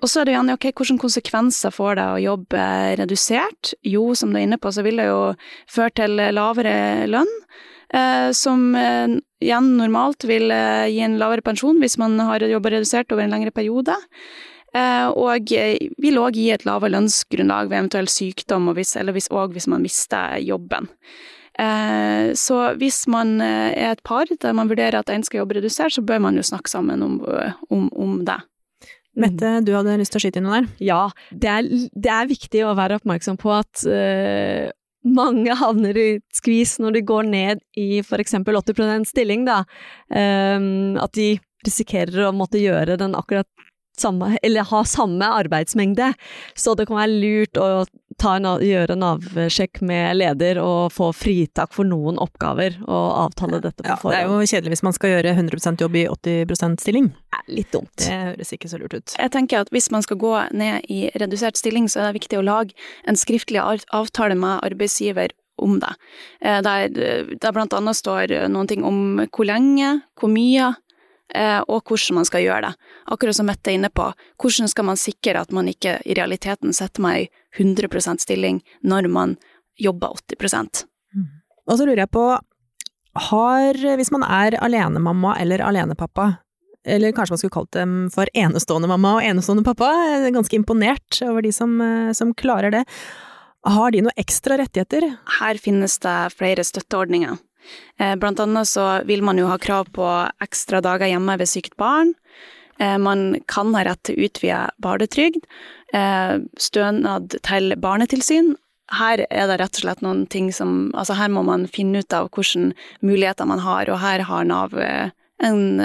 Og 0.00 0.08
så 0.08 0.22
er 0.22 0.26
det 0.26 0.32
jo 0.32 0.38
gjerne 0.38 0.56
ok, 0.56 0.70
hvilke 0.70 1.02
konsekvenser 1.02 1.74
får 1.74 1.98
det 1.98 2.06
å 2.08 2.22
jobbe 2.22 2.62
redusert? 3.02 3.74
Jo, 3.84 4.06
som 4.18 4.32
du 4.32 4.40
er 4.40 4.46
inne 4.46 4.60
på, 4.62 4.72
så 4.72 4.84
vil 4.86 5.02
det 5.02 5.10
jo 5.10 5.20
føre 5.70 5.94
til 6.00 6.24
lavere 6.32 6.74
lønn. 7.12 7.36
Eh, 7.92 8.30
som 8.32 8.74
eh, 8.74 9.18
igjen 9.44 9.74
normalt 9.76 10.24
vil 10.24 10.48
eh, 10.54 10.88
gi 10.88 11.02
en 11.04 11.18
lavere 11.20 11.44
pensjon 11.44 11.80
hvis 11.82 11.98
man 12.00 12.16
har 12.24 12.44
jobba 12.48 12.72
redusert 12.72 13.12
over 13.12 13.26
en 13.26 13.34
lengre 13.34 13.52
periode. 13.52 13.96
Eh, 14.72 15.08
og 15.12 15.52
vil 16.00 16.20
òg 16.22 16.38
gi 16.40 16.48
et 16.54 16.64
lavere 16.64 16.94
lønnsgrunnlag 16.94 17.68
ved 17.68 17.82
eventuell 17.82 18.08
sykdom, 18.08 18.70
hvis, 18.78 18.94
eller 18.96 19.16
hvis, 19.16 19.28
og 19.28 19.52
hvis 19.52 19.68
man 19.68 19.84
mister 19.84 20.38
jobben. 20.40 20.88
Eh, 21.60 22.32
så 22.38 22.62
hvis 22.80 23.02
man 23.12 23.36
er 23.44 23.90
et 23.90 24.00
par 24.08 24.30
der 24.30 24.56
man 24.56 24.72
vurderer 24.72 25.02
at 25.02 25.12
en 25.12 25.26
skal 25.26 25.42
jobbe 25.42 25.60
redusert, 25.60 25.92
så 25.92 26.06
bør 26.06 26.24
man 26.24 26.40
jo 26.40 26.46
snakke 26.48 26.72
sammen 26.72 27.04
om, 27.04 27.20
om, 27.68 27.90
om 27.92 28.22
det. 28.24 28.40
Mette, 29.12 29.58
du 29.60 29.74
hadde 29.76 29.98
lyst 30.00 30.14
til 30.14 30.22
å 30.22 30.24
skyte 30.24 30.40
inn 30.40 30.46
noe 30.48 30.62
der? 30.62 30.68
Ja, 30.80 31.02
det 31.28 31.50
er, 31.52 31.66
det 31.92 32.12
er, 32.14 32.30
viktig 32.30 32.62
å 32.64 32.72
være 32.78 32.96
oppmerksom 32.96 33.36
på 33.36 33.52
at 33.52 33.84
mange 35.02 35.54
havner 35.58 35.98
i 35.98 36.08
skvis 36.34 36.76
når 36.82 36.98
de 36.98 37.04
går 37.08 37.28
ned 37.30 37.62
i 37.78 38.02
f.eks. 38.02 38.36
80 38.38 39.08
stilling, 39.10 39.46
da. 39.48 39.62
Um, 40.08 40.98
at 41.02 41.14
de 41.18 41.34
risikerer 41.66 42.28
å 42.28 42.34
måtte 42.34 42.60
gjøre 42.62 42.98
den 43.00 43.16
akkurat 43.18 43.48
samme, 43.98 44.36
eller 44.42 44.66
ha 44.70 44.82
samme 44.88 45.26
arbeidsmengde. 45.42 46.12
Så 46.58 46.74
det 46.78 46.88
kan 46.88 47.00
være 47.00 47.20
lurt 47.22 47.60
å 47.60 47.84
en, 48.12 48.48
gjøre 48.62 48.96
en 48.96 49.06
avsjekk 49.06 49.82
med 49.88 50.18
leder 50.18 50.60
og 50.62 50.92
få 50.94 51.10
fritak 51.16 51.74
for 51.74 51.88
noen 51.88 52.20
oppgaver, 52.22 52.78
og 52.86 53.06
avtale 53.26 53.60
dette 53.62 53.82
på 53.82 53.90
ja, 53.90 53.98
forhånd. 54.00 54.16
Det 54.16 54.22
er 54.22 54.30
jo 54.30 54.50
kjedelig 54.52 54.74
hvis 54.76 54.84
man 54.86 54.96
skal 54.96 55.14
gjøre 55.14 55.34
100% 55.34 55.84
jobb 55.84 55.98
i 55.98 56.06
80% 56.12 56.84
stilling. 56.84 57.10
Litt 57.50 57.72
dumt. 57.74 57.92
Det 57.98 58.12
høres 58.12 58.52
ikke 58.54 58.70
så 58.70 58.80
lurt 58.80 58.94
ut. 58.94 59.16
Jeg 59.18 59.34
tenker 59.34 59.64
at 59.64 59.72
hvis 59.74 59.90
man 59.94 60.04
skal 60.06 60.20
gå 60.22 60.34
ned 60.54 60.86
i 60.92 61.04
redusert 61.18 61.58
stilling, 61.58 61.88
så 61.90 62.02
er 62.02 62.10
det 62.10 62.20
viktig 62.20 62.38
å 62.38 62.46
lage 62.46 62.76
en 63.08 63.18
skriftlig 63.18 63.62
avtale 63.62 64.38
med 64.38 64.62
arbeidsgiver 64.62 65.34
om 65.62 65.78
det. 65.82 65.92
Der 66.42 66.88
der 66.92 67.52
blant 67.54 67.74
annet 67.76 67.98
står 67.98 68.32
noen 68.52 68.70
ting 68.70 68.86
om 68.86 69.26
hvor 69.28 69.46
lenge, 69.48 70.00
hvor 70.18 70.32
mye, 70.32 70.72
og 71.32 71.88
hvordan 71.88 72.18
man 72.18 72.26
skal 72.28 72.44
gjøre 72.44 72.66
det. 72.66 72.90
Akkurat 73.14 73.36
som 73.38 73.46
Mette 73.48 73.70
er 73.72 73.78
inne 73.78 73.88
på, 73.88 74.10
hvordan 74.42 74.68
skal 74.68 74.84
man 74.84 75.00
sikre 75.00 75.40
at 75.40 75.52
man 75.54 75.70
ikke 75.70 75.98
i 76.04 76.16
realiteten 76.18 76.74
setter 76.76 77.04
meg 77.04 77.24
i 77.24 77.62
100% 77.62 78.20
stilling 78.24 78.60
når 78.84 79.08
man 79.12 79.36
jobber 79.80 80.12
80 80.28 80.84
mm. 81.14 81.28
Og 81.70 81.78
så 81.78 81.86
lurer 81.86 82.04
jeg 82.04 82.12
på, 82.12 82.26
har, 83.30 83.80
hvis 83.96 84.12
man 84.12 84.24
er 84.24 84.56
alenemamma 84.60 85.36
eller 85.40 85.64
alenepappa, 85.64 86.30
eller 86.84 87.12
kanskje 87.14 87.32
man 87.34 87.40
skulle 87.40 87.54
kalt 87.54 87.74
dem 87.76 87.92
for 88.12 88.30
enestående 88.34 88.90
mamma 88.90 89.16
og 89.18 89.26
enestående 89.26 89.64
pappa, 89.66 89.90
ganske 90.34 90.56
imponert 90.58 91.20
over 91.22 91.44
de 91.44 91.52
som, 91.54 91.76
som 92.16 92.32
klarer 92.34 92.74
det. 92.74 92.84
Har 93.62 93.92
de 93.94 94.02
noen 94.02 94.18
ekstra 94.18 94.58
rettigheter? 94.58 95.06
Her 95.38 95.60
finnes 95.62 95.94
det 96.02 96.16
flere 96.34 96.64
støtteordninger. 96.66 97.38
Eh, 98.00 98.14
blant 98.16 98.40
annet 98.40 98.68
så 98.68 98.86
vil 99.08 99.22
man 99.24 99.38
jo 99.40 99.48
ha 99.50 99.58
krav 99.60 99.90
på 99.94 100.08
ekstra 100.42 100.82
dager 100.84 101.10
hjemme 101.10 101.36
ved 101.40 101.50
sykt 101.50 101.76
barn. 101.80 102.14
Eh, 102.80 102.98
man 102.98 103.40
kan 103.50 103.74
ha 103.76 103.84
rett 103.86 104.02
til 104.08 104.20
utvidet 104.26 104.74
barnetrygd, 104.82 105.46
eh, 105.94 106.38
stønad 106.58 107.38
til 107.42 107.76
barnetilsyn. 107.76 108.54
Her 108.92 109.24
er 109.30 109.46
det 109.48 109.60
rett 109.60 109.78
og 109.78 109.84
slett 109.86 110.02
noen 110.04 110.26
ting 110.28 110.52
som 110.52 110.92
Altså 110.92 111.14
her 111.16 111.28
må 111.28 111.44
man 111.44 111.66
finne 111.66 112.02
ut 112.02 112.12
av 112.12 112.28
hvilke 112.28 112.74
muligheter 113.00 113.46
man 113.46 113.62
har, 113.64 113.88
og 113.88 114.00
her 114.00 114.20
har 114.20 114.44
Nav 114.44 114.74
en 115.42 115.80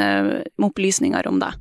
opplysninger 0.60 1.28
om 1.28 1.40
det. 1.40 1.54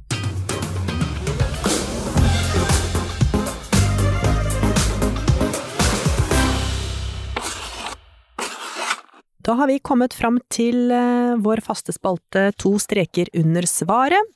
Da 9.46 9.54
har 9.54 9.68
vi 9.70 9.78
kommet 9.78 10.14
fram 10.16 10.40
til 10.50 10.90
uh, 10.90 11.36
vår 11.38 11.60
faste 11.62 11.92
spalte 11.94 12.48
To 12.58 12.72
streker 12.82 13.30
under 13.38 13.66
svaret. 13.70 14.32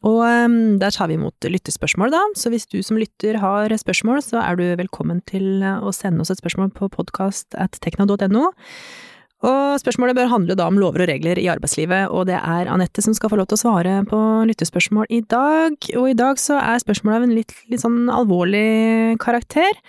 Og 0.00 0.22
um, 0.24 0.78
der 0.80 0.94
tar 0.96 1.10
vi 1.10 1.18
imot 1.18 1.44
lyttespørsmål, 1.44 2.14
da, 2.14 2.22
så 2.32 2.48
hvis 2.48 2.64
du 2.72 2.78
som 2.80 2.96
lytter 2.96 3.36
har 3.42 3.68
spørsmål, 3.76 4.22
så 4.24 4.40
er 4.40 4.56
du 4.56 4.64
velkommen 4.80 5.20
til 5.28 5.60
uh, 5.60 5.84
å 5.84 5.92
sende 5.92 6.24
oss 6.24 6.32
et 6.32 6.40
spørsmål 6.40 6.72
på 6.72 6.88
podkast. 6.94 7.52
Og 9.44 9.76
spørsmålet 9.80 10.16
bør 10.16 10.32
handle 10.32 10.56
da 10.56 10.70
om 10.72 10.80
lover 10.80 11.04
og 11.04 11.12
regler 11.12 11.36
i 11.40 11.48
arbeidslivet, 11.52 12.08
og 12.08 12.26
det 12.32 12.40
er 12.40 12.72
Anette 12.72 13.04
som 13.04 13.12
skal 13.16 13.32
få 13.32 13.42
lov 13.42 13.50
til 13.52 13.60
å 13.60 13.64
svare 13.66 13.94
på 14.08 14.24
lyttespørsmål 14.48 15.12
i 15.12 15.20
dag. 15.20 15.76
Og 16.00 16.10
i 16.14 16.16
dag 16.16 16.40
så 16.40 16.56
er 16.64 16.80
spørsmålet 16.80 17.20
av 17.20 17.28
en 17.28 17.36
litt, 17.36 17.56
litt 17.68 17.84
sånn 17.84 18.08
alvorlig 18.08 19.20
karakter. 19.20 19.80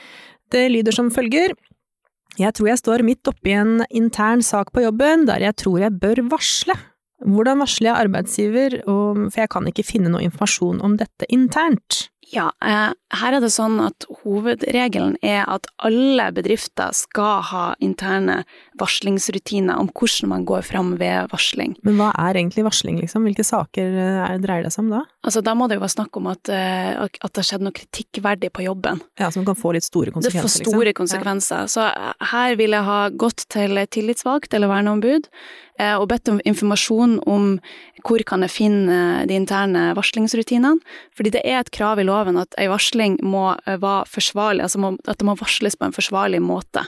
Det 0.52 0.68
lyder 0.76 0.96
som 0.96 1.12
følger. 1.12 1.56
Jeg 2.40 2.56
tror 2.56 2.72
jeg 2.72 2.80
står 2.80 3.04
midt 3.04 3.28
oppi 3.28 3.54
en 3.58 3.82
intern 3.90 4.44
sak 4.46 4.72
på 4.72 4.86
jobben 4.86 5.26
der 5.28 5.44
jeg 5.44 5.58
tror 5.60 5.82
jeg 5.84 6.00
bør 6.00 6.24
varsle. 6.32 6.78
Hvordan 7.22 7.62
varsler 7.62 7.92
jeg 7.92 8.08
arbeidsgiver, 8.08 8.78
for 8.86 9.38
jeg 9.38 9.50
kan 9.54 9.68
ikke 9.70 9.86
finne 9.86 10.10
noe 10.10 10.24
informasjon 10.26 10.80
om 10.82 10.96
dette 10.98 11.28
internt? 11.30 12.08
Ja, 12.32 12.48
eh, 12.64 12.92
her 13.20 13.36
er 13.36 13.44
det 13.44 13.52
sånn 13.52 13.76
at 13.84 14.06
hovedregelen 14.22 15.18
er 15.20 15.44
at 15.52 15.68
alle 15.84 16.30
bedrifter 16.32 16.94
skal 16.96 17.42
ha 17.50 17.64
interne 17.84 18.42
varslingsrutiner 18.80 19.76
om 19.82 19.90
hvordan 19.92 20.32
man 20.32 20.46
går 20.48 20.64
fram 20.66 20.94
ved 21.02 21.28
varsling. 21.34 21.76
Men 21.84 22.00
hva 22.00 22.12
er 22.16 22.40
egentlig 22.40 22.64
varsling, 22.68 23.02
liksom? 23.04 23.28
Hvilke 23.28 23.44
saker 23.48 23.98
eh, 24.06 24.38
dreier 24.44 24.64
det 24.64 24.72
seg 24.72 24.86
om 24.86 24.94
da? 24.96 25.02
Altså, 25.28 25.44
da 25.44 25.56
må 25.60 25.68
det 25.68 25.78
jo 25.78 25.84
være 25.84 25.96
snakk 25.98 26.22
om 26.22 26.30
at, 26.32 26.54
eh, 26.56 26.94
at 27.04 27.20
det 27.20 27.44
har 27.44 27.50
skjedd 27.50 27.68
noe 27.68 27.76
kritikkverdig 27.76 28.54
på 28.56 28.64
jobben. 28.66 29.04
Ja, 29.20 29.30
Som 29.32 29.46
kan 29.48 29.60
få 29.60 29.76
litt 29.76 29.88
store 29.88 30.16
konsekvenser? 30.16 30.40
Det 30.40 30.48
får 30.48 30.72
store 30.72 30.88
liksom. 30.94 31.02
konsekvenser. 31.04 31.68
Så 31.72 31.90
her 32.32 32.56
vil 32.60 32.78
jeg 32.78 32.88
ha 32.88 33.02
gått 33.12 33.46
til 33.52 33.84
tillitsvalgt 33.92 34.56
eller 34.56 34.72
verneombud 34.72 35.28
og 35.82 36.04
bedt 36.12 36.30
om 36.30 36.38
informasjon 36.46 37.16
om 37.26 37.56
hvor 38.06 38.22
kan 38.28 38.44
jeg 38.46 38.54
finne 38.54 38.98
de 39.26 39.34
interne 39.34 39.88
varslingsrutinene. 39.98 40.78
Fordi 41.18 41.32
det 41.34 41.42
er 41.42 41.64
et 41.64 41.72
krav 41.74 41.98
i 41.98 42.06
loven 42.06 42.21
at 42.28 42.56
ei 42.62 42.68
varsling 42.72 43.18
må 43.24 43.52
eh, 43.66 43.78
være 43.82 44.08
forsvarlig, 44.10 44.66
altså 44.66 44.98
at 45.08 45.20
det 45.20 45.28
må 45.28 45.36
varsles 45.40 45.78
på 45.78 45.88
en 45.88 45.96
forsvarlig 45.96 46.42
måte. 46.44 46.86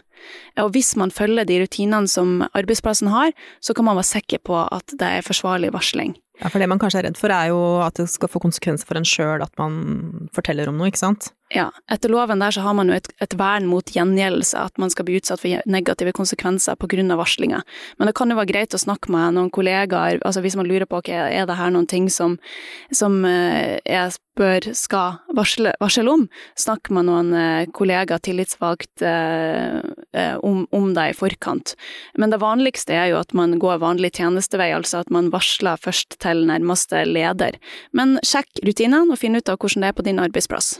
Og 0.62 0.72
hvis 0.76 0.96
man 1.00 1.12
følger 1.12 1.48
de 1.48 1.62
rutinene 1.63 2.08
som 2.08 2.43
arbeidsplassen 2.54 3.10
har, 3.12 3.34
så 3.62 3.74
kan 3.74 3.86
man 3.86 3.98
være 4.00 4.12
sikker 4.12 4.43
på 4.46 4.60
at 4.63 4.96
det 5.00 5.10
er 5.19 5.26
forsvarlig 5.26 5.74
varsling. 5.74 6.15
Ja, 6.41 6.50
for 6.50 6.60
det 6.60 6.69
man 6.69 6.80
kanskje 6.82 7.04
er 7.04 7.08
redd 7.08 7.19
for 7.19 7.34
er 7.34 7.52
jo 7.52 7.60
at 7.86 8.00
det 8.00 8.08
skal 8.10 8.32
få 8.32 8.41
konsekvenser 8.41 8.89
for 8.89 8.98
en 8.98 9.06
sjøl 9.06 9.43
at 9.46 9.54
man 9.62 10.30
forteller 10.34 10.69
om 10.69 10.80
noe, 10.80 10.89
ikke 10.89 11.04
sant? 11.04 11.30
Ja, 11.54 11.68
etter 11.92 12.10
loven 12.10 12.42
der 12.42 12.52
så 12.52 12.63
har 12.66 12.74
man 12.74 12.89
jo 12.89 12.96
et, 12.98 13.12
et 13.22 13.36
vern 13.38 13.68
mot 13.70 13.92
gjengjeldelse, 13.94 14.58
at 14.58 14.80
man 14.82 14.89
skal 14.89 15.06
bli 15.06 15.20
utsatt 15.20 15.44
for 15.44 15.62
negative 15.70 16.13
konsekvenser 16.18 16.74
av 16.74 17.20
varslinga. 17.20 17.62
Men 18.00 18.10
det 18.10 18.16
kan 18.18 18.34
jo 18.34 18.38
være 18.39 18.50
greit 18.50 18.74
å 18.74 18.82
snakke 18.82 19.12
med 19.13 19.36
noen 19.38 19.52
kollegaer, 19.54 20.18
altså 20.26 20.42
hvis 20.42 20.58
man 20.58 20.66
lurer 20.66 20.89
på 20.89 20.98
ok, 20.98 21.12
er 21.13 21.46
det 21.46 21.58
her 21.60 21.70
noen 21.70 21.86
ting 21.86 22.10
som, 22.10 22.39
som 22.89 23.22
eh, 23.30 23.78
jeg 23.86 24.16
bør, 24.39 24.66
skal 24.74 25.20
varsle, 25.38 25.76
varsle 25.78 26.10
om, 26.10 26.26
snakk 26.58 26.89
med 26.89 27.06
noen 27.12 27.30
eh, 27.38 27.70
kollegaer, 27.70 28.24
tillitsvalgt, 28.26 29.06
eh, 29.06 30.34
om, 30.42 30.66
om 30.74 30.89
det 30.98 31.06
i 31.12 31.18
forkant. 31.18 31.76
Men 32.18 32.34
det 32.34 32.42
vanligste 32.42 32.98
er 32.98 33.12
jo 33.12 33.22
at 33.22 33.38
man 33.38 33.60
går 33.62 33.78
vanlig 33.84 34.16
tjenestevei, 34.18 34.72
altså 34.74 35.04
at 35.04 35.13
man 35.13 35.30
varsler 35.34 35.78
først 35.78 36.18
til 36.24 36.48
nærmeste 36.50 37.06
leder. 37.06 37.62
Men 37.94 38.18
sjekk 38.26 38.66
rutinene 38.66 39.13
og 39.13 39.22
finn 39.22 39.38
ut 39.38 39.54
av 39.54 39.62
hvordan 39.62 39.86
det 39.86 39.94
er 39.94 40.02
på 40.02 40.10
din 40.10 40.24
arbeidsplass. 40.24 40.80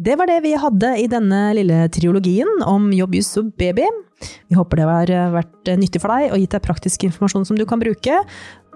Det 0.00 0.14
var 0.16 0.24
det 0.30 0.38
vi 0.40 0.54
hadde 0.56 0.94
i 0.96 1.04
denne 1.12 1.50
lille 1.58 1.82
triologien 1.92 2.62
om 2.64 2.86
jobb, 2.96 3.18
juss 3.18 3.34
og 3.36 3.50
baby. 3.60 3.84
Vi 4.48 4.56
håper 4.56 4.80
det 4.80 4.86
har 4.88 5.10
vært 5.34 5.68
nyttig 5.76 6.00
for 6.00 6.08
deg 6.14 6.32
og 6.32 6.40
gitt 6.40 6.54
deg 6.54 6.62
praktisk 6.64 7.04
informasjon 7.04 7.44
som 7.50 7.58
du 7.58 7.66
kan 7.68 7.80
bruke. 7.82 8.14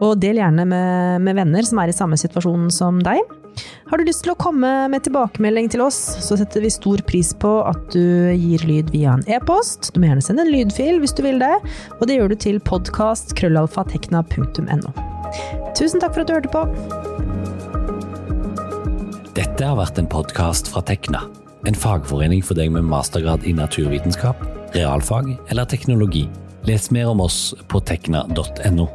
Og 0.04 0.20
del 0.20 0.37
gjerne 0.42 0.64
med, 0.68 1.22
med, 1.24 1.34
venner 1.38 1.62
som 1.64 1.78
er 1.80 1.88
i 1.88 1.96
samme 1.96 2.16
situasjon 2.20 2.68
som 2.74 2.98
deg. 3.04 3.20
Har 3.88 3.96
du 3.96 4.04
lyst 4.04 4.22
til 4.26 4.32
å 4.34 4.37
komme 4.37 4.88
med 4.92 5.04
tilbakemelding 5.06 5.68
til 5.72 5.80
oss, 5.87 5.98
så 6.26 6.37
setter 6.37 6.60
vi 6.60 6.70
stor 6.74 6.98
pris 7.08 7.32
på 7.40 7.52
at 7.70 7.80
du 7.94 8.04
gir 8.34 8.60
lyd 8.68 8.90
via 8.92 9.14
en 9.16 9.24
e-post. 9.24 9.94
Du 9.94 10.00
må 10.02 10.06
gjerne 10.10 10.26
sende 10.26 10.42
en 10.44 10.52
lydfil 10.52 11.00
hvis 11.00 11.16
du 11.16 11.22
vil 11.24 11.38
det, 11.40 11.56
og 12.00 12.04
det 12.10 12.16
gjør 12.18 12.28
du 12.34 12.38
til 12.44 12.56
podkast.krøllalfatekna.no. 12.68 14.90
Tusen 15.72 16.00
takk 16.04 16.12
for 16.12 16.20
at 16.20 16.28
du 16.28 16.37
hørte 16.37 16.52
på. 16.52 16.68
Dette 19.34 19.66
har 19.66 19.74
vært 19.74 19.96
en 19.98 20.06
podkast 20.06 20.68
fra 20.70 20.78
Tekna, 20.86 21.24
en 21.66 21.74
fagforening 21.74 22.38
for 22.46 22.54
deg 22.54 22.70
med 22.70 22.86
mastergrad 22.86 23.42
i 23.42 23.54
naturvitenskap, 23.58 24.38
realfag 24.76 25.32
eller 25.50 25.66
teknologi. 25.66 26.28
Les 26.68 26.86
mer 26.94 27.10
om 27.10 27.24
oss 27.24 27.48
på 27.66 27.82
tekna.no. 27.82 28.86